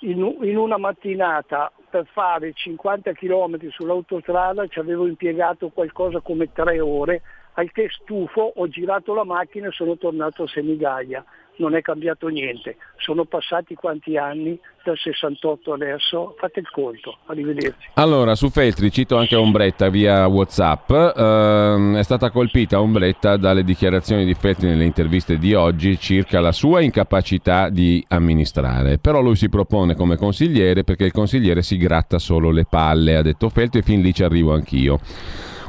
[0.00, 6.80] in, in una mattinata per fare 50 km sull'autostrada ci avevo impiegato qualcosa come tre
[6.80, 7.22] ore,
[7.54, 11.24] al che stufo ho girato la macchina e sono tornato a Senigallia.
[11.58, 12.76] Non è cambiato niente.
[12.96, 16.34] Sono passati quanti anni dal 68 adesso?
[16.38, 17.90] Fate il conto, arrivederci.
[17.94, 20.90] Allora, su Feltri cito anche Ombretta via Whatsapp.
[20.90, 26.52] Uh, è stata colpita Ombretta dalle dichiarazioni di Feltri nelle interviste di oggi circa la
[26.52, 28.98] sua incapacità di amministrare.
[28.98, 33.22] Però lui si propone come consigliere perché il consigliere si gratta solo le palle, ha
[33.22, 34.98] detto Feltri, e fin lì ci arrivo anch'io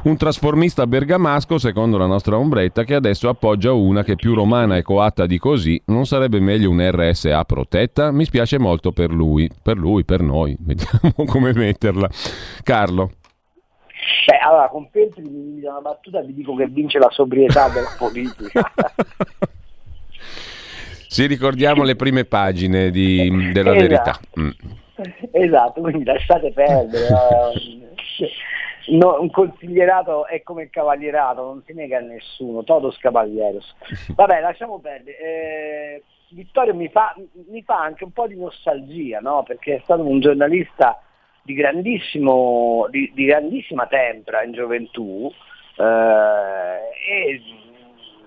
[0.03, 4.81] un trasformista bergamasco, secondo la nostra ombretta, che adesso appoggia una che più romana e
[4.81, 5.81] coatta di così.
[5.85, 8.11] Non sarebbe meglio un RSA protetta?
[8.11, 10.55] Mi spiace molto per lui, per lui, per noi.
[10.59, 12.09] Vediamo come metterla.
[12.63, 13.11] Carlo.
[14.25, 17.93] Beh, allora, con Feltri mi invita una battuta vi dico che vince la sobrietà della
[17.97, 18.71] politica.
[21.11, 23.87] Sì, ricordiamo le prime pagine di, della esatto.
[23.87, 24.19] verità.
[24.39, 24.49] Mm.
[25.31, 27.07] Esatto, quindi lasciate perdere.
[28.87, 33.75] No, un consiglierato è come il cavalierato, non si nega a nessuno, todos caballeros.
[34.15, 35.17] Vabbè, lasciamo perdere.
[35.17, 37.15] Eh, Vittorio mi fa,
[37.49, 39.43] mi fa, anche un po' di nostalgia, no?
[39.43, 41.01] perché è stato un giornalista
[41.41, 45.31] di, grandissimo, di, di grandissima tempra in gioventù
[45.75, 45.83] eh,
[47.07, 47.41] e,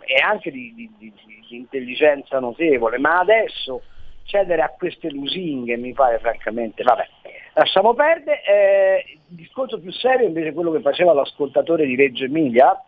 [0.00, 1.12] e, anche di, di,
[1.50, 3.82] intelligenza notevole, ma adesso
[4.24, 7.06] cedere a queste lusinghe mi pare francamente, vabbè,
[7.54, 8.42] lasciamo perdere.
[8.42, 9.18] Eh,
[9.62, 12.82] discorso più serio invece è quello che faceva l'ascoltatore di Reggio Emilia,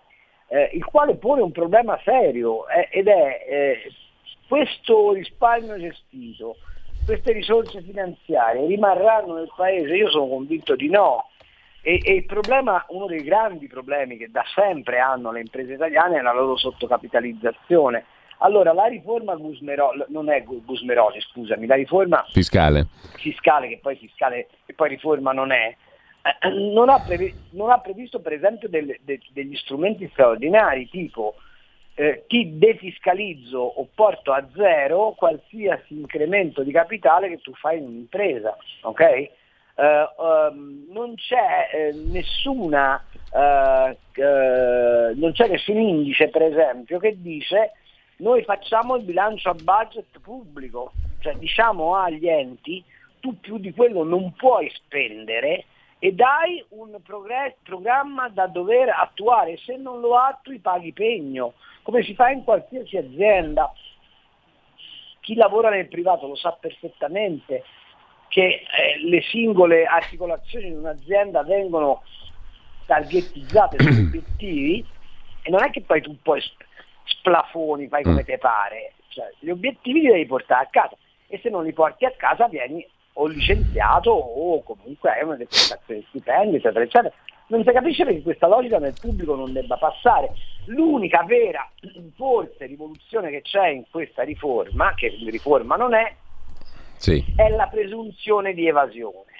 [0.49, 3.93] eh, il quale pone un problema serio eh, ed è eh,
[4.49, 6.57] questo risparmio gestito,
[7.05, 9.95] queste risorse finanziarie rimarranno nel paese?
[9.95, 11.29] Io sono convinto di no.
[11.81, 16.19] E, e, il problema, uno dei grandi problemi che da sempre hanno le imprese italiane
[16.19, 18.07] è la loro sottocapitalizzazione.
[18.39, 24.49] Allora, la riforma Gusmeroli, non è Gusmeroli, scusami, la riforma fiscale, fiscale che poi fiscale
[24.65, 25.77] che poi riforma non è,
[26.51, 31.37] non, ha previ- non, ha previsto per esempio del, de- degli strumenti straordinari tipo
[31.95, 37.85] eh, ti defiscalizzo o porto a zero qualsiasi incremento di capitale che tu fai in
[37.85, 39.31] un'impresa, ok?
[39.77, 43.97] Uh, um, non c'è eh, nessuna uh,
[45.17, 47.73] non c'è nessun indice per esempio che dice
[48.19, 52.85] noi facciamo il bilancio a budget pubblico, cioè diciamo agli enti
[53.19, 55.65] tu più di quello non puoi spendere
[56.05, 62.03] e dai un progress- programma da dover attuare, se non lo attui paghi pegno, come
[62.03, 63.73] si fa in qualsiasi azienda.
[65.21, 67.65] Chi lavora nel privato lo sa perfettamente
[68.29, 72.03] che eh, le singole articolazioni di un'azienda vengono
[72.85, 74.87] targetizzate sugli obiettivi
[75.41, 76.43] e non è che poi tu puoi
[77.05, 78.27] splafoni, fai come mm.
[78.27, 78.93] te pare.
[79.09, 80.99] Cioè, gli obiettivi li devi portare a casa
[81.29, 86.01] e se non li porti a casa vieni o licenziato o comunque hai una deportazione
[86.01, 87.15] di stipendi, eccetera, eccetera.
[87.47, 90.33] Non si capisce perché questa logica nel pubblico non debba passare.
[90.67, 91.69] L'unica vera,
[92.17, 96.15] forse, rivoluzione che c'è in questa riforma, che riforma non è,
[96.97, 97.23] sì.
[97.37, 99.33] è la presunzione di evasione.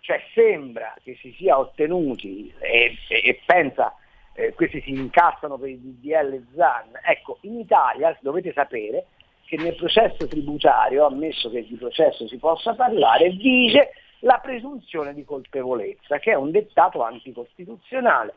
[0.00, 3.94] Cioè sembra che si sia ottenuti e, e, e pensa
[4.32, 6.92] eh, questi si incassano per il DDL ZAN.
[7.04, 9.06] Ecco, in Italia dovete sapere
[9.48, 15.24] che nel processo tributario, ammesso che di processo si possa parlare, vige la presunzione di
[15.24, 18.34] colpevolezza, che è un dettato anticostituzionale.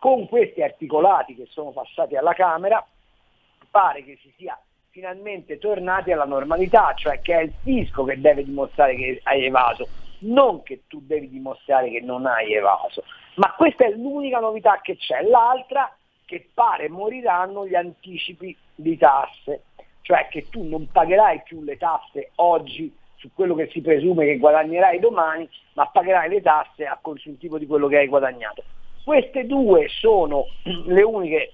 [0.00, 2.84] Con questi articolati che sono passati alla Camera
[3.70, 8.42] pare che si sia finalmente tornati alla normalità, cioè che è il fisco che deve
[8.42, 9.86] dimostrare che hai evaso,
[10.20, 13.04] non che tu devi dimostrare che non hai evaso.
[13.36, 15.22] Ma questa è l'unica novità che c'è.
[15.22, 19.62] L'altra che pare moriranno gli anticipi di tasse,
[20.08, 24.38] cioè che tu non pagherai più le tasse oggi su quello che si presume che
[24.38, 28.64] guadagnerai domani, ma pagherai le tasse a consuntivo di quello che hai guadagnato.
[29.04, 30.46] Queste due sono
[30.86, 31.52] le uniche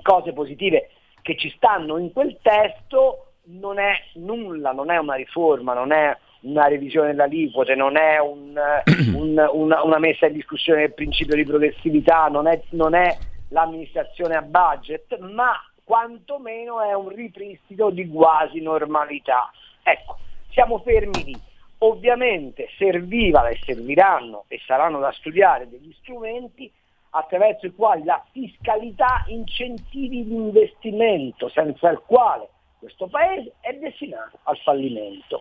[0.00, 0.88] cose positive
[1.20, 6.16] che ci stanno in quel testo, non è nulla, non è una riforma, non è
[6.42, 8.58] una revisione delle aliquote, non è un,
[9.14, 13.14] un, una, una, messa in discussione del principio di progressività, non è, non è
[13.48, 15.52] l'amministrazione a budget, ma
[15.88, 19.50] quantomeno è un ripristino di quasi normalità.
[19.82, 20.18] Ecco,
[20.50, 21.40] siamo fermi lì.
[21.78, 26.70] Ovviamente serviva e serviranno e saranno da studiare degli strumenti
[27.10, 34.58] attraverso i quali la fiscalità incentivi l'investimento, senza il quale questo Paese è destinato al
[34.58, 35.40] fallimento.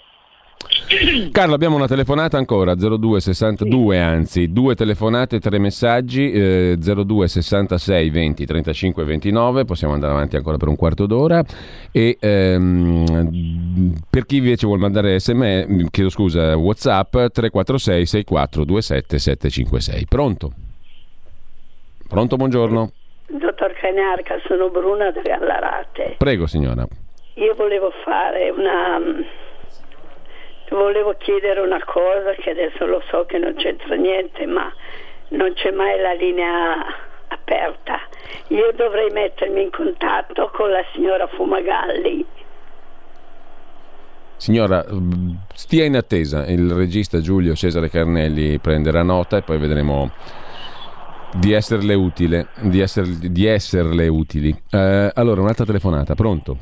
[1.32, 4.02] Carlo, abbiamo una telefonata ancora, 0262 sì.
[4.02, 10.58] anzi, due telefonate, tre messaggi, eh, 02 66 20 35 29, possiamo andare avanti ancora
[10.58, 11.44] per un quarto d'ora
[11.92, 20.06] e ehm, per chi invece vuole mandare sms, chiedo scusa, Whatsapp 346 64 27 756.
[20.08, 20.52] Pronto?
[22.08, 22.92] Pronto, buongiorno.
[23.28, 26.16] Dottor Cagnarca, sono Bruna da Gallarate.
[26.18, 26.88] Prego signora.
[27.36, 29.00] io volevo fare una...
[30.70, 34.72] Volevo chiedere una cosa che adesso lo so che non c'entra niente, ma
[35.30, 36.86] non c'è mai la linea
[37.30, 38.00] aperta.
[38.50, 42.26] Io dovrei mettermi in contatto con la signora Fumagalli.
[44.36, 44.86] Signora,
[45.54, 50.12] stia in attesa, il regista Giulio Cesare Carnelli prenderà nota e poi vedremo
[51.34, 54.56] di esserle utile, di, esser, di esserle utili.
[54.70, 56.58] Eh, allora, un'altra telefonata, pronto?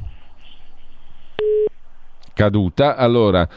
[2.34, 2.96] Caduta.
[2.96, 3.48] Allora,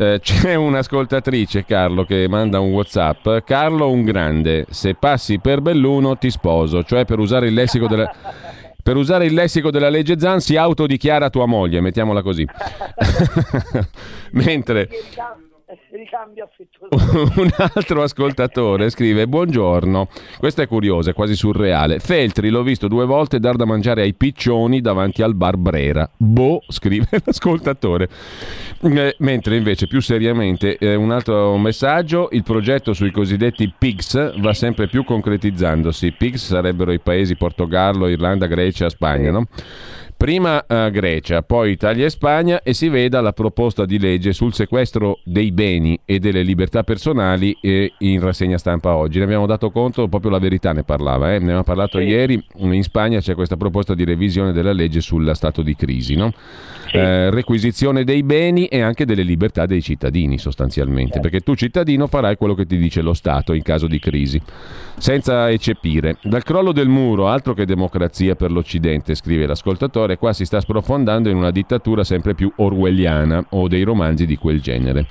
[0.00, 3.44] eh, c'è un'ascoltatrice, Carlo, che manda un WhatsApp.
[3.44, 4.64] Carlo, un grande.
[4.70, 6.82] Se passi per Belluno, ti sposo.
[6.82, 8.10] Cioè, per usare il lessico della.
[8.82, 12.46] Per usare il lessico della legge Zan si autodichiara tua moglie, mettiamola così.
[14.32, 14.88] Mentre
[15.92, 17.32] ricambio affettuoso.
[17.40, 20.08] Un altro ascoltatore scrive: Buongiorno,
[20.38, 21.98] questa è curiosa, è quasi surreale.
[21.98, 26.08] Feltri l'ho visto due volte dar da mangiare ai piccioni davanti al bar Brera.
[26.16, 28.08] Boh, scrive l'ascoltatore.
[28.82, 34.52] Eh, mentre invece, più seriamente, eh, un altro messaggio: il progetto sui cosiddetti PIGS va
[34.52, 36.12] sempre più concretizzandosi.
[36.12, 39.46] PIGS sarebbero i paesi Portogallo, Irlanda, Grecia, Spagna, no?
[40.20, 44.52] Prima eh, Grecia, poi Italia e Spagna e si veda la proposta di legge sul
[44.52, 49.16] sequestro dei beni e delle libertà personali eh, in rassegna stampa oggi.
[49.16, 51.38] Ne abbiamo dato conto, proprio la verità ne parlava, eh?
[51.38, 52.04] ne abbiamo parlato sì.
[52.04, 56.34] ieri, in Spagna c'è questa proposta di revisione della legge sul stato di crisi, no?
[56.90, 56.98] sì.
[56.98, 61.20] Eh, requisizione dei beni e anche delle libertà dei cittadini sostanzialmente, sì.
[61.20, 64.40] perché tu cittadino farai quello che ti dice lo Stato in caso di crisi,
[64.98, 66.18] senza eccepire.
[66.22, 70.60] Dal crollo del muro, altro che democrazia per l'Occidente, scrive l'ascoltatore, particolare qua si sta
[70.60, 75.06] sprofondando in una dittatura sempre più orwelliana o dei romanzi di quel genere.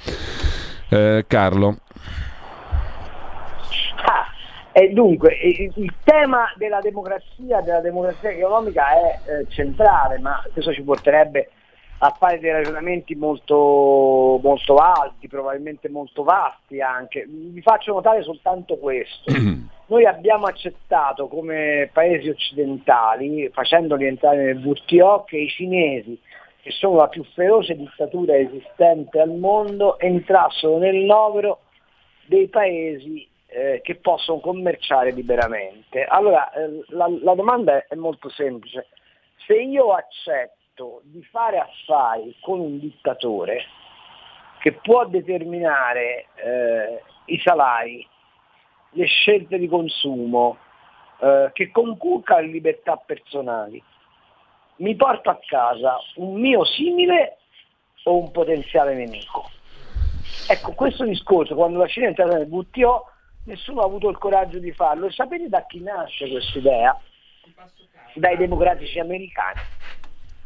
[0.90, 1.78] Eh, Carlo.
[4.06, 4.26] Ah,
[4.72, 10.82] e dunque, il tema della democrazia, della democrazia economica è eh, centrale, ma questo ci
[10.82, 11.52] porterebbe
[12.02, 17.26] a fare dei ragionamenti molto, molto alti, probabilmente molto vasti anche.
[17.28, 19.32] Vi faccio notare soltanto questo.
[19.90, 26.20] Noi abbiamo accettato come paesi occidentali, facendoli entrare nel WTO, che i cinesi,
[26.62, 31.62] che sono la più feroce dittatura esistente al mondo, entrassero nel novero
[32.28, 36.06] dei paesi eh, che possono commerciare liberamente.
[36.06, 38.90] Allora, eh, la, la domanda è molto semplice.
[39.48, 43.64] Se io accetto di fare affari con un dittatore
[44.60, 48.08] che può determinare eh, i salari,
[48.92, 50.58] le scelte di consumo,
[51.22, 53.82] eh, che conculca le libertà personali,
[54.78, 57.38] mi porto a casa un mio simile
[58.04, 59.50] o un potenziale nemico.
[60.48, 63.06] Ecco, questo discorso, quando la Cina è entrata nel WTO,
[63.46, 65.08] nessuno ha avuto il coraggio di farlo.
[65.08, 67.00] E sapete da chi nasce questa idea?
[68.14, 69.60] Dai democratici americani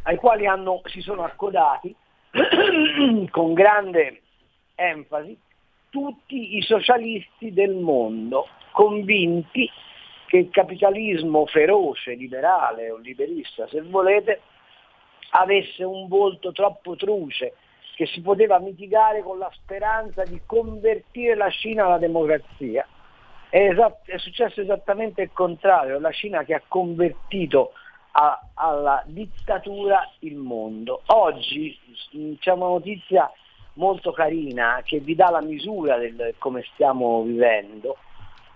[0.04, 1.96] ai quali hanno, si sono accodati
[3.30, 4.22] con grande
[4.76, 5.38] enfasi
[5.94, 9.70] tutti i socialisti del mondo, convinti
[10.26, 14.41] che il capitalismo feroce, liberale o liberista, se volete,
[15.30, 17.54] avesse un volto troppo truce,
[17.96, 22.88] che si poteva mitigare con la speranza di convertire la Cina alla democrazia.
[23.48, 27.74] È, esatt- è successo esattamente il contrario, la Cina che ha convertito
[28.14, 31.04] a, alla dittatura il mondo.
[31.06, 31.78] Oggi
[32.39, 33.32] c'è una notizia
[33.74, 37.97] molto carina che vi dà la misura del come stiamo vivendo.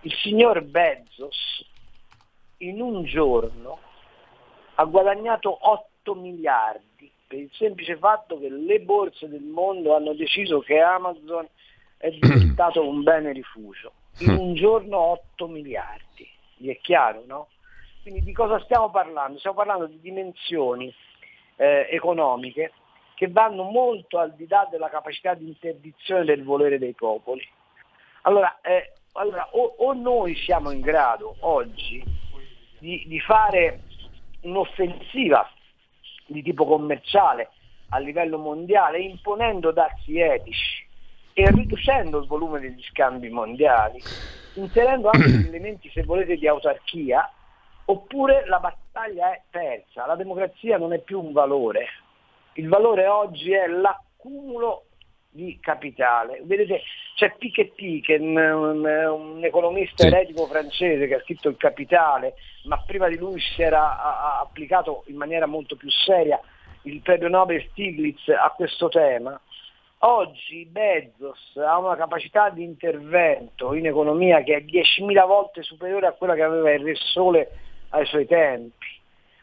[0.02, 1.66] Il signor Bezos
[2.58, 3.80] in un giorno
[4.76, 10.60] ha guadagnato 8 miliardi per il semplice fatto che le borse del mondo hanno deciso
[10.60, 11.48] che Amazon
[11.98, 13.92] è diventato un bene rifugio.
[14.20, 16.28] In un giorno 8 miliardi.
[16.58, 17.50] Vi è chiaro, no?
[18.02, 19.38] Quindi di cosa stiamo parlando?
[19.38, 20.94] Stiamo parlando di dimensioni
[21.58, 22.72] eh, economiche
[23.18, 27.42] che vanno molto al di là della capacità di interdizione del volere dei popoli.
[28.22, 32.04] Allora, eh, allora o, o, noi siamo in grado oggi
[32.78, 33.82] di, di fare
[34.42, 35.50] un'offensiva
[36.28, 37.50] di tipo commerciale
[37.90, 40.86] a livello mondiale, imponendo dazi etici
[41.34, 44.00] e riducendo il volume degli scambi mondiali,
[44.54, 47.28] inserendo anche degli elementi, se volete, di autarchia,
[47.86, 51.88] oppure la battaglia è persa, la democrazia non è più un valore,
[52.58, 54.84] il valore oggi è l'accumulo
[55.30, 56.42] di capitale.
[56.44, 56.82] Vedete,
[57.16, 60.08] c'è Piketty, che è un, economista sì.
[60.08, 62.34] eretico francese che ha scritto Il Capitale,
[62.66, 66.40] ma prima di lui si era a applicato in maniera molto più seria
[66.84, 69.40] il premio Nobel Stiglitz a questo tema.
[70.00, 76.12] Oggi Bezos ha una capacità di intervento in economia che è 10.000 volte superiore a
[76.14, 77.50] quella che aveva il Re Sole
[77.90, 78.86] ai suoi tempi.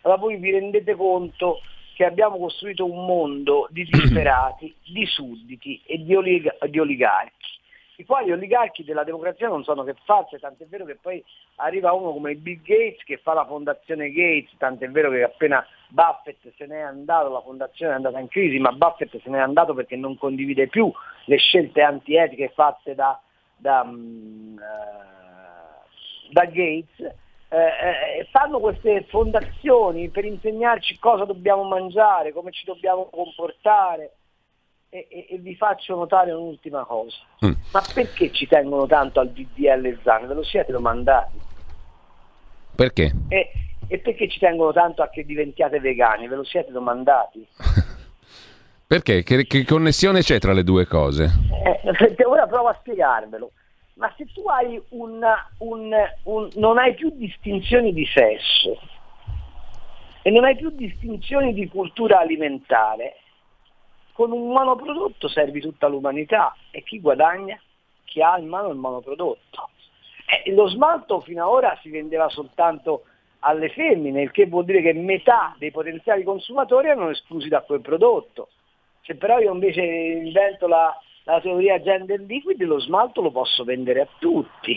[0.02, 1.60] Allora voi vi rendete conto
[1.94, 7.52] che abbiamo costruito un mondo di disperati, di sudditi e di, olig- di oligarchi.
[7.96, 11.24] I quali oligarchi della democrazia non sono che false, tant'è vero che poi
[11.56, 16.52] arriva uno come Bill Gates che fa la fondazione Gates, tant'è vero che appena Buffett
[16.56, 19.94] se n'è andato, la fondazione è andata in crisi, ma Buffett se n'è andato perché
[19.94, 20.92] non condivide più
[21.26, 23.20] le scelte antietiche fatte da,
[23.56, 27.22] da, um, uh, da Gates
[27.54, 34.16] eh, eh, fanno queste fondazioni per insegnarci cosa dobbiamo mangiare, come ci dobbiamo comportare.
[34.88, 37.16] E, e, e vi faccio notare un'ultima cosa.
[37.44, 37.52] Mm.
[37.72, 40.26] Ma perché ci tengono tanto al DDL Zan?
[40.28, 41.40] Ve lo siete domandati?
[42.76, 43.12] Perché?
[43.28, 43.50] E,
[43.88, 46.28] e perché ci tengono tanto a che diventiate vegani?
[46.28, 47.44] Ve lo siete domandati?
[48.86, 49.24] perché?
[49.24, 51.30] Che, che, connessione c'è tra le due cose?
[51.64, 53.50] Eh, ora provo a spiegarvelo
[53.94, 58.78] ma se tu hai una, un, un, non hai più distinzioni di sesso
[60.22, 63.18] e non hai più distinzioni di cultura alimentare,
[64.12, 67.60] con un monoprodotto servi tutta l'umanità e chi guadagna?
[68.04, 69.70] Chi ha in mano il monoprodotto.
[70.26, 73.04] Eh, lo smalto fino ad ora si vendeva soltanto
[73.40, 77.82] alle femmine, il che vuol dire che metà dei potenziali consumatori erano esclusi da quel
[77.82, 78.48] prodotto.
[79.02, 84.02] Se però io invece invento la, la teoria gender liquid, lo smalto lo posso vendere
[84.02, 84.72] a tutti.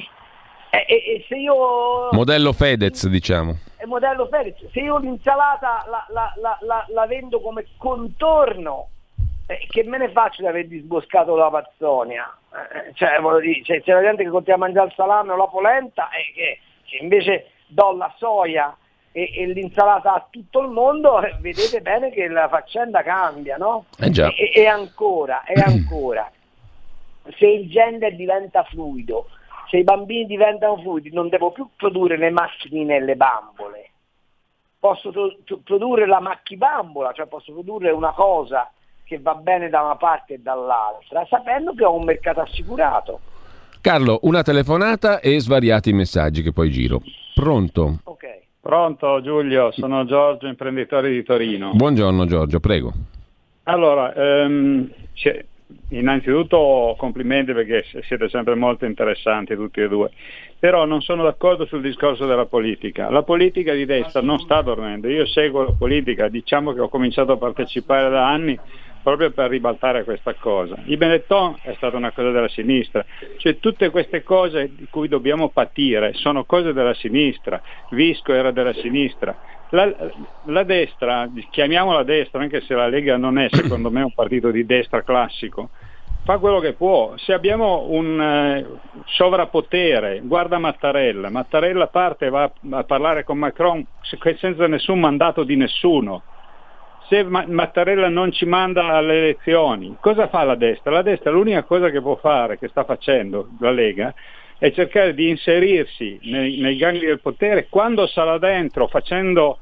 [0.69, 2.09] E, e, e se io...
[2.11, 3.57] Modello Fedez, diciamo.
[3.75, 4.55] È modello Fedez.
[4.71, 8.89] Se io l'insalata la, la, la, la vendo come contorno,
[9.45, 12.37] eh, che me ne faccio di aver disboscato la pazzonia?
[12.51, 15.47] Eh, cioè, dire, cioè, c'è la gente che continua a mangiare il salame o la
[15.47, 18.75] polenta e che, che invece do la soia
[19.11, 23.85] e, e, l'insalata a tutto il mondo, eh, vedete bene che la faccenda cambia, no?
[23.99, 26.29] Eh e, e, ancora, e ancora
[27.38, 29.28] se il gender diventa fluido,
[29.69, 33.89] se i bambini diventano fluidi, non devo più produrre le macchinine e le bambole.
[34.80, 38.71] Posso to- produrre la macchibambola, cioè posso produrre una cosa
[39.03, 43.19] che va bene da una parte e dall'altra, sapendo che ho un mercato assicurato.
[43.82, 47.01] Carlo, una telefonata e svariati messaggi che poi giro.
[47.34, 47.99] Pronto?
[48.03, 48.25] Ok.
[48.59, 51.71] Pronto Giulio, sono Giorgio, imprenditore di Torino.
[51.73, 52.91] Buongiorno Giorgio, prego.
[53.63, 54.89] Allora, ehm,
[55.89, 60.11] innanzitutto complimenti perché siete sempre molto interessanti tutti e due,
[60.59, 63.09] però non sono d'accordo sul discorso della politica.
[63.09, 67.33] La politica di destra non sta dormendo, io seguo la politica, diciamo che ho cominciato
[67.33, 68.59] a partecipare da anni
[69.07, 70.75] proprio per ribaltare questa cosa.
[70.83, 73.05] I Benetton è stata una cosa della sinistra,
[73.37, 78.73] cioè tutte queste cose di cui dobbiamo patire sono cose della sinistra, Visco era della
[78.73, 79.33] sinistra,
[79.69, 79.95] la,
[80.47, 84.65] la, destra, chiamiamola destra, anche se la Lega non è secondo me un partito di
[84.65, 85.69] destra classico,
[86.25, 87.13] fa quello che può.
[87.15, 88.65] Se abbiamo un eh,
[89.05, 93.85] sovrappotere, guarda Mattarella, Mattarella parte e va a parlare con Macron
[94.35, 96.23] senza nessun mandato di nessuno.
[97.09, 100.91] Se Mattarella non ci manda alle elezioni, cosa fa la destra?
[100.91, 104.13] La destra l'unica cosa che può fare, che sta facendo la Lega,
[104.57, 109.59] è cercare di inserirsi nei, nei gangli del potere quando sarà dentro facendo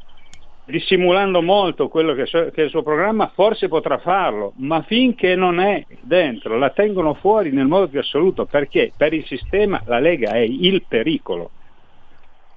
[0.66, 5.60] dissimulando molto quello che, che, è il suo programma, forse potrà farlo, ma finché non
[5.60, 10.32] è dentro, la tengono fuori nel modo più assoluto, perché per il sistema la Lega
[10.32, 11.52] è il pericolo.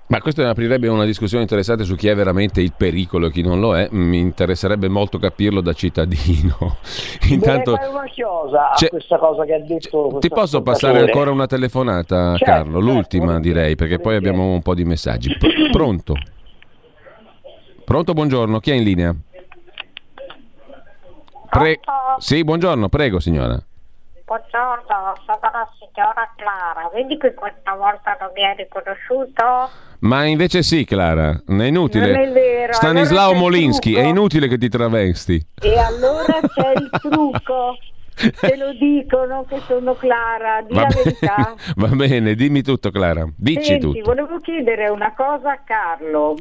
[0.08, 3.60] Ma questo aprirebbe una discussione interessante su chi è veramente il pericolo e chi non
[3.60, 3.88] lo è.
[3.90, 6.78] Mi interesserebbe molto capirlo da cittadino.
[7.28, 10.16] Intanto fare una chiosa a questa cosa che ha detto.
[10.18, 12.80] Ti posso passare ancora una telefonata, certo, Carlo?
[12.80, 15.36] L'ultima certo, direi, perché poi abbiamo un po' di messaggi.
[15.36, 16.14] Pr- pronto?
[17.84, 18.60] Pronto, buongiorno.
[18.60, 19.14] Chi è in linea?
[21.50, 21.80] Pre-
[22.16, 23.62] sì, buongiorno, prego signora.
[24.28, 26.90] Buongiorno, sono la signora Clara.
[26.92, 29.70] Vedi che questa volta non mi hai riconosciuto?
[30.00, 32.12] Ma invece sì, Clara, è inutile.
[32.12, 32.74] Non è vero.
[32.74, 35.40] Stanislao allora Molinsky, è inutile che ti travesti.
[35.62, 37.78] E allora c'è il trucco.
[38.16, 41.54] Te lo dicono che sono Clara, di la verità.
[41.76, 44.02] Va bene, dimmi tutto Clara, dici Senti, tutto.
[44.04, 46.36] volevo chiedere una cosa a Carlo.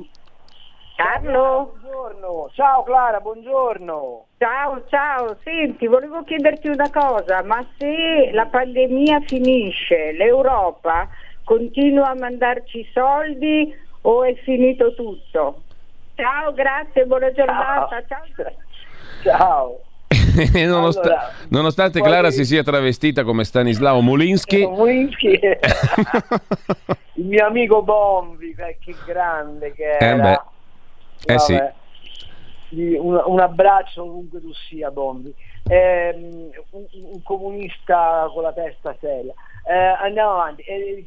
[0.98, 1.76] Carlo?
[1.80, 4.26] Buongiorno, ciao Clara, buongiorno.
[4.40, 11.08] Ciao, ciao, senti, volevo chiederti una cosa, ma se la pandemia finisce, l'Europa
[11.44, 13.72] continua a mandarci soldi
[14.02, 15.62] o è finito tutto?
[16.16, 18.04] Ciao, grazie, buona giornata.
[18.08, 18.24] Ciao.
[19.22, 19.80] Ciao.
[20.66, 24.64] Nonost- allora, nonostante Clara si sia travestita come Stanislao Molinsky
[27.14, 30.32] il mio amico Bombi, che grande che era.
[30.32, 30.56] Eh
[31.26, 31.60] eh sì.
[32.70, 35.34] Un, un, abbraccio ovunque tu sia, Bombi.
[35.70, 36.14] Eh,
[36.72, 39.34] un, un, comunista con la testa seria.
[39.66, 40.64] Eh, andiamo avanti.
[40.64, 41.04] Eh,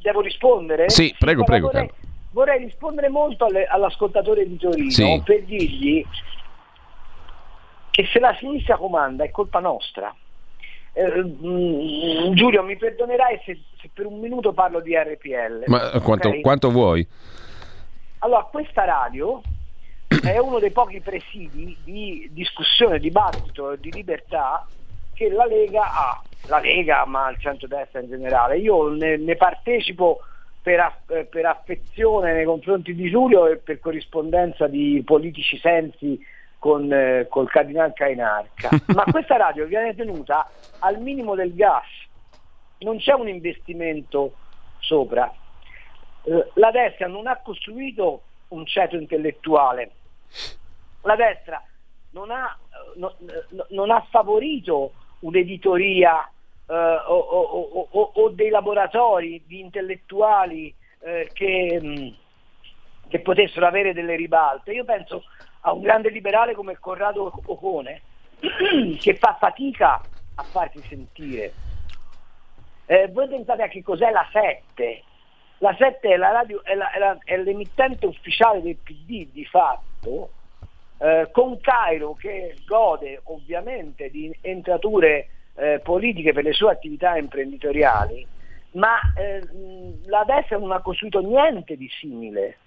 [0.00, 0.90] devo rispondere?
[0.90, 1.66] Sì, prego, prego.
[1.66, 1.90] Vorrei,
[2.32, 5.22] vorrei rispondere molto alle, all'ascoltatore di Torino sì.
[5.24, 6.04] per dirgli
[7.98, 10.14] che se la sinistra comanda è colpa nostra.
[10.92, 15.64] Eh, mm, Giulio, mi perdonerai se, se, per un minuto parlo di RPL.
[15.66, 16.40] Ma quanto, okay?
[16.40, 17.04] quanto vuoi?
[18.20, 19.40] Allora, questa radio
[20.22, 24.66] è uno dei pochi presidi di discussione, dibattito e di libertà
[25.14, 28.58] che la Lega ha, la Lega ma il centro-destra in generale.
[28.58, 30.20] Io ne, ne partecipo
[30.60, 36.18] per, aff- per, affezione nei confronti di Giulio e per corrispondenza di politici sensi
[36.58, 38.70] con eh, col Cardinal Cainarca.
[38.94, 40.50] Ma questa radio viene tenuta
[40.80, 41.86] al minimo del gas,
[42.78, 44.34] non c'è un investimento
[44.80, 45.32] sopra.
[46.28, 49.90] Eh, la destra non ha costruito un ceto intellettuale,
[51.02, 51.62] la destra
[52.10, 52.54] non ha,
[52.96, 53.14] no,
[53.48, 56.30] no, non ha favorito un'editoria
[56.66, 62.08] eh, o, o, o, o, dei laboratori di intellettuali eh, che, mh, mm,
[63.08, 64.72] che, potessero avere delle ribalte.
[64.72, 65.24] Io penso
[65.62, 68.02] a un grande liberale come Corrado Ocone
[69.00, 69.98] che fa fatica
[70.34, 71.52] a farsi sentire.
[72.84, 75.04] Eh, voi pensate a che cos'è la 7?
[75.58, 79.44] La 7 è, la radio, è, la, è, la, è l'emittente ufficiale del PD di
[79.44, 80.30] fatto,
[80.98, 88.24] eh, con Cairo che gode ovviamente di entrature eh, politiche per le sue attività imprenditoriali,
[88.72, 89.42] ma eh,
[90.06, 92.58] la destra non ha costruito niente di simile,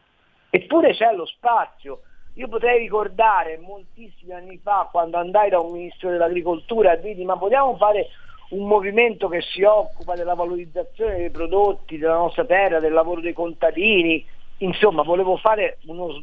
[0.50, 2.02] eppure c'è lo spazio.
[2.36, 7.36] Io potrei ricordare moltissimi anni fa quando andai da un ministro dell'agricoltura e vidi ma
[7.36, 8.08] vogliamo fare
[8.52, 13.34] un movimento che si occupa della valorizzazione dei prodotti della nostra terra, del lavoro dei
[13.34, 14.26] contadini,
[14.58, 16.22] insomma volevo fare uno,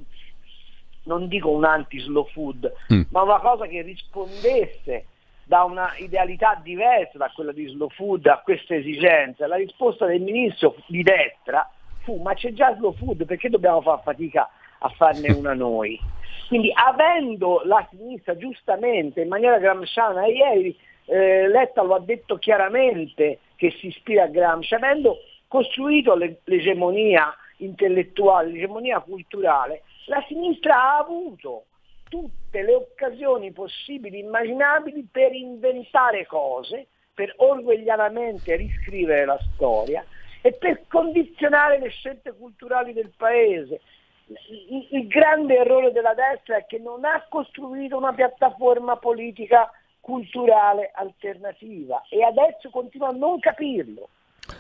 [1.05, 3.03] non dico un anti-slow food, mm.
[3.11, 5.07] ma una cosa che rispondesse
[5.45, 9.47] da una idealità diversa da quella di slow food a queste esigenze.
[9.47, 11.69] La risposta del ministro di destra
[12.03, 14.51] fu ma c'è già slow food, perché dobbiamo fare fatica
[14.81, 15.99] a farne una noi?
[16.49, 20.77] Quindi avendo la sinistra giustamente in maniera gramsciana, ieri
[21.09, 27.35] eh, Letta lo ha detto chiaramente che si ispira a Gramsci, avendo costruito le, l'egemonia
[27.59, 31.65] intellettuale, l'egemonia culturale, la sinistra ha avuto
[32.09, 40.05] tutte le occasioni possibili, immaginabili per inventare cose, per orgoglianamente riscrivere la storia
[40.41, 43.81] e per condizionare le scelte culturali del paese.
[44.27, 49.71] Il, il grande errore della destra è che non ha costruito una piattaforma politica
[50.09, 54.09] culturale alternativa e adesso continua a non capirlo,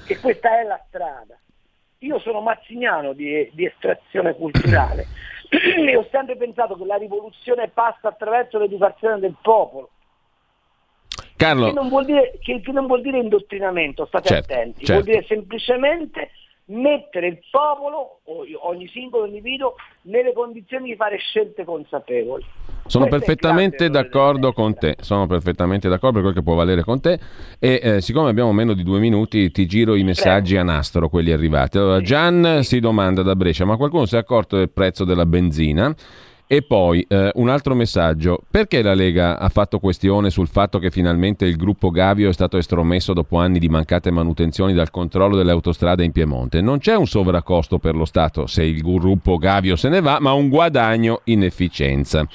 [0.04, 1.38] che questa è la strada.
[2.00, 5.06] Io sono mazziniano di, di estrazione culturale
[5.48, 9.88] e ho sempre pensato che la rivoluzione passa attraverso l'educazione del popolo.
[11.34, 11.68] Carlo.
[11.68, 14.92] Che non vuol dire, che, non vuol dire indottrinamento, state certo, attenti, certo.
[14.92, 16.30] vuol dire semplicemente
[16.68, 18.20] mettere il popolo,
[18.62, 22.44] ogni singolo individuo, nelle condizioni di fare scelte consapevoli.
[22.86, 27.20] Sono perfettamente d'accordo con te, sono perfettamente d'accordo per quel che può valere con te
[27.58, 30.70] e eh, siccome abbiamo meno di due minuti ti giro i messaggi Prego.
[30.70, 31.76] a nastro, quelli arrivati.
[31.76, 35.94] Allora, Gian si domanda da Brescia, ma qualcuno si è accorto del prezzo della benzina?
[36.50, 40.90] E poi eh, un altro messaggio, perché la Lega ha fatto questione sul fatto che
[40.90, 45.50] finalmente il gruppo Gavio è stato estromesso dopo anni di mancate manutenzioni dal controllo delle
[45.50, 46.62] autostrade in Piemonte?
[46.62, 50.32] Non c'è un sovraccosto per lo Stato se il gruppo Gavio se ne va, ma
[50.32, 52.26] un guadagno in efficienza.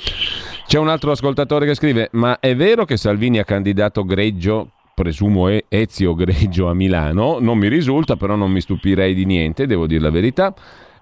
[0.68, 5.50] C'è un altro ascoltatore che scrive, ma è vero che Salvini ha candidato Greggio presumo
[5.70, 10.02] Ezio Greggio a Milano, non mi risulta, però non mi stupirei di niente, devo dire
[10.02, 10.54] la verità.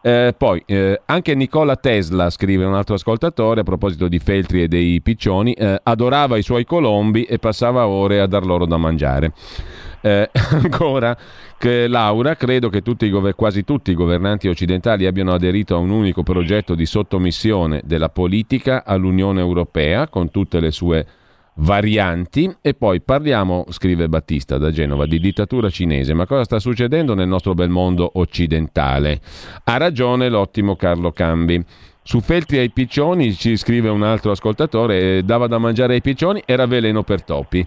[0.03, 4.67] Eh, poi eh, anche Nicola Tesla, scrive un altro ascoltatore a proposito di Feltri e
[4.67, 9.33] dei piccioni, eh, adorava i suoi colombi e passava ore a dar loro da mangiare.
[10.01, 11.15] Eh, ancora
[11.55, 16.23] che Laura, credo che tutti quasi tutti i governanti occidentali abbiano aderito a un unico
[16.23, 21.05] progetto di sottomissione della politica all'Unione Europea con tutte le sue
[21.55, 27.13] varianti e poi parliamo, scrive Battista da Genova, di dittatura cinese, ma cosa sta succedendo
[27.13, 29.19] nel nostro bel mondo occidentale?
[29.63, 31.63] Ha ragione l'ottimo Carlo Cambi.
[32.03, 36.41] Su Feltri ai piccioni ci scrive un altro ascoltatore, eh, dava da mangiare ai piccioni,
[36.45, 37.65] era veleno per topi.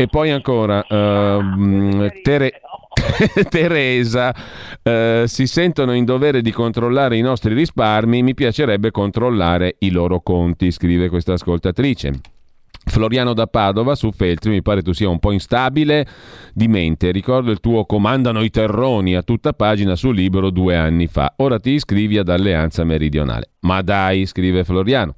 [0.00, 2.60] E poi ancora, uh, Tere-
[3.48, 4.34] Teresa,
[4.82, 10.20] uh, si sentono in dovere di controllare i nostri risparmi, mi piacerebbe controllare i loro
[10.20, 12.37] conti, scrive questa ascoltatrice.
[12.88, 16.06] Floriano da Padova su Feltri, mi pare tu sia un po' instabile
[16.52, 17.10] di mente.
[17.10, 21.34] Ricordo il tuo Comandano i Terroni a tutta pagina su Libero due anni fa.
[21.36, 23.50] Ora ti iscrivi ad Alleanza Meridionale.
[23.60, 25.14] Ma dai, scrive Floriano.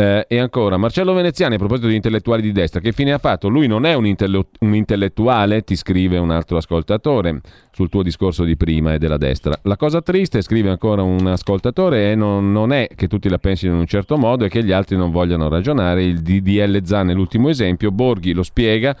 [0.00, 3.48] Eh, e ancora, Marcello Veneziani, a proposito di intellettuali di destra, che fine ha fatto?
[3.48, 8.44] Lui non è un, intello- un intellettuale, ti scrive un altro ascoltatore sul tuo discorso
[8.44, 9.58] di prima e della destra.
[9.64, 13.74] La cosa triste, scrive ancora un ascoltatore, è non, non è che tutti la pensino
[13.74, 16.02] in un certo modo e che gli altri non vogliano ragionare.
[16.02, 18.96] Il DDL Zan è l'ultimo esempio, Borghi lo spiega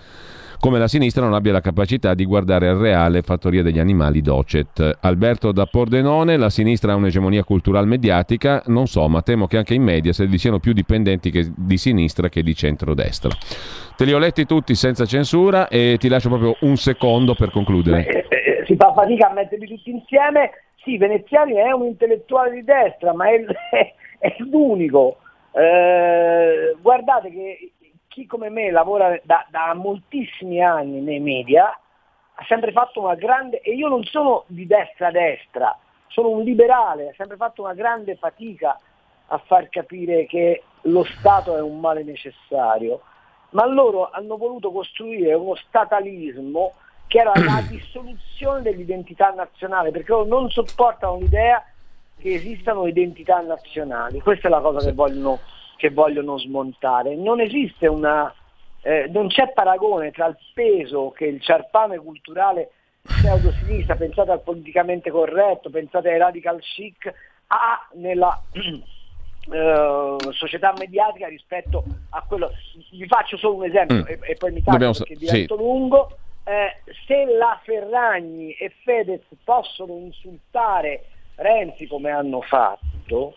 [0.60, 4.98] come la sinistra non abbia la capacità di guardare al reale fattoria degli animali docet.
[5.00, 9.72] Alberto da Pordenone, la sinistra ha un'egemonia culturale mediatica, non so, ma temo che anche
[9.72, 13.30] in media se vi siano più dipendenti che di sinistra che di centrodestra.
[13.96, 18.06] Te li ho letti tutti senza censura e ti lascio proprio un secondo per concludere.
[18.06, 20.50] Eh, eh, si fa fatica a metterli tutti insieme.
[20.84, 23.94] Sì, Veneziani è un intellettuale di destra, ma è, è,
[24.28, 25.16] è l'unico.
[25.52, 27.72] Eh, guardate che
[28.20, 33.60] chi come me lavora da, da moltissimi anni nei media ha sempre fatto una grande,
[33.60, 37.74] e io non sono di destra a destra, sono un liberale, ha sempre fatto una
[37.74, 38.78] grande fatica
[39.28, 43.02] a far capire che lo Stato è un male necessario,
[43.50, 46.74] ma loro hanno voluto costruire uno statalismo
[47.06, 51.62] che era la dissoluzione dell'identità nazionale, perché loro non sopportano l'idea
[52.18, 55.38] che esistano identità nazionali, questa è la cosa che vogliono
[55.80, 57.16] che vogliono smontare.
[57.16, 58.32] Non esiste una,
[58.82, 65.10] eh, non c'è paragone tra il peso che il ciarpame culturale pseudo-sinistra, pensate al politicamente
[65.10, 67.10] corretto, pensate ai radical chic,
[67.46, 72.50] ha nella eh, società mediatica rispetto a quello.
[72.90, 74.06] Vi faccio solo un esempio mm.
[74.06, 75.62] e, e, poi mi taglio perché divento sì.
[75.62, 76.18] lungo.
[76.44, 81.04] Eh, se la Ferragni e Fedez possono insultare
[81.36, 83.34] Renzi come hanno fatto,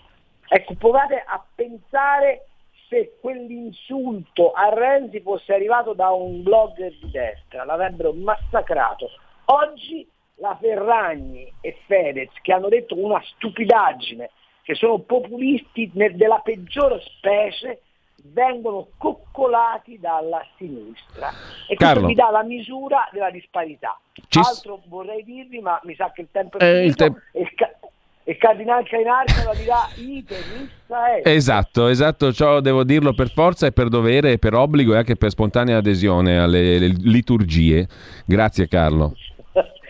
[0.56, 2.46] Ecco, provate a pensare
[2.88, 9.10] se quell'insulto a Renzi fosse arrivato da un blogger di destra, l'avrebbero massacrato.
[9.46, 14.30] Oggi la Ferragni e Fedez, che hanno detto una stupidaggine,
[14.62, 17.82] che sono populisti della peggiore specie,
[18.26, 21.30] vengono coccolati dalla sinistra
[21.68, 22.06] e questo Carlo.
[22.06, 24.00] mi dà la misura della disparità.
[24.28, 24.38] Ci...
[24.38, 27.06] Altro vorrei dirvi, ma mi sa che il tempo è eh, finito.
[27.32, 27.78] Il te
[28.26, 31.22] e Cardinal Cainarca la dirà iterista è.
[31.28, 35.16] Esatto, esatto, ciò devo dirlo per forza e per dovere e per obbligo e anche
[35.16, 37.88] per spontanea adesione alle liturgie.
[38.26, 39.14] Grazie Carlo.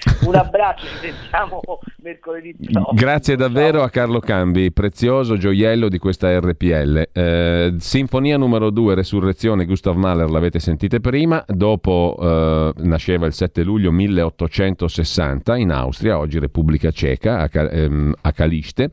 [0.26, 1.62] Un abbraccio, ci sentiamo
[2.02, 2.92] mercoledì prossimo.
[2.94, 3.88] Grazie davvero Ciao.
[3.88, 7.10] a Carlo Cambi, prezioso gioiello di questa RPL.
[7.12, 13.64] Eh, Sinfonia numero 2, Resurrezione, Gustav Mahler, l'avete sentite prima, dopo eh, nasceva il 7
[13.64, 18.92] luglio 1860 in Austria, oggi Repubblica Ceca, a, ehm, a Caliste.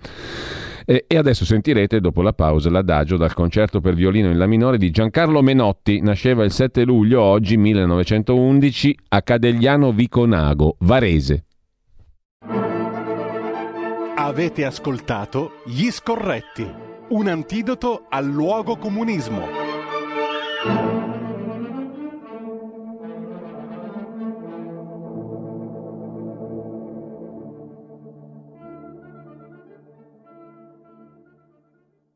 [0.93, 4.91] E, adesso sentirete, dopo la pausa, l'adagio dal concerto per violino in La minore di
[4.91, 6.01] Giancarlo Menotti.
[6.01, 11.45] Nasceva il 7 luglio, oggi 1911, a Cadegliano Viconago, Varese.
[14.17, 16.69] Avete ascoltato Gli Scorretti,
[17.11, 19.47] un antidoto al luogo comunismo.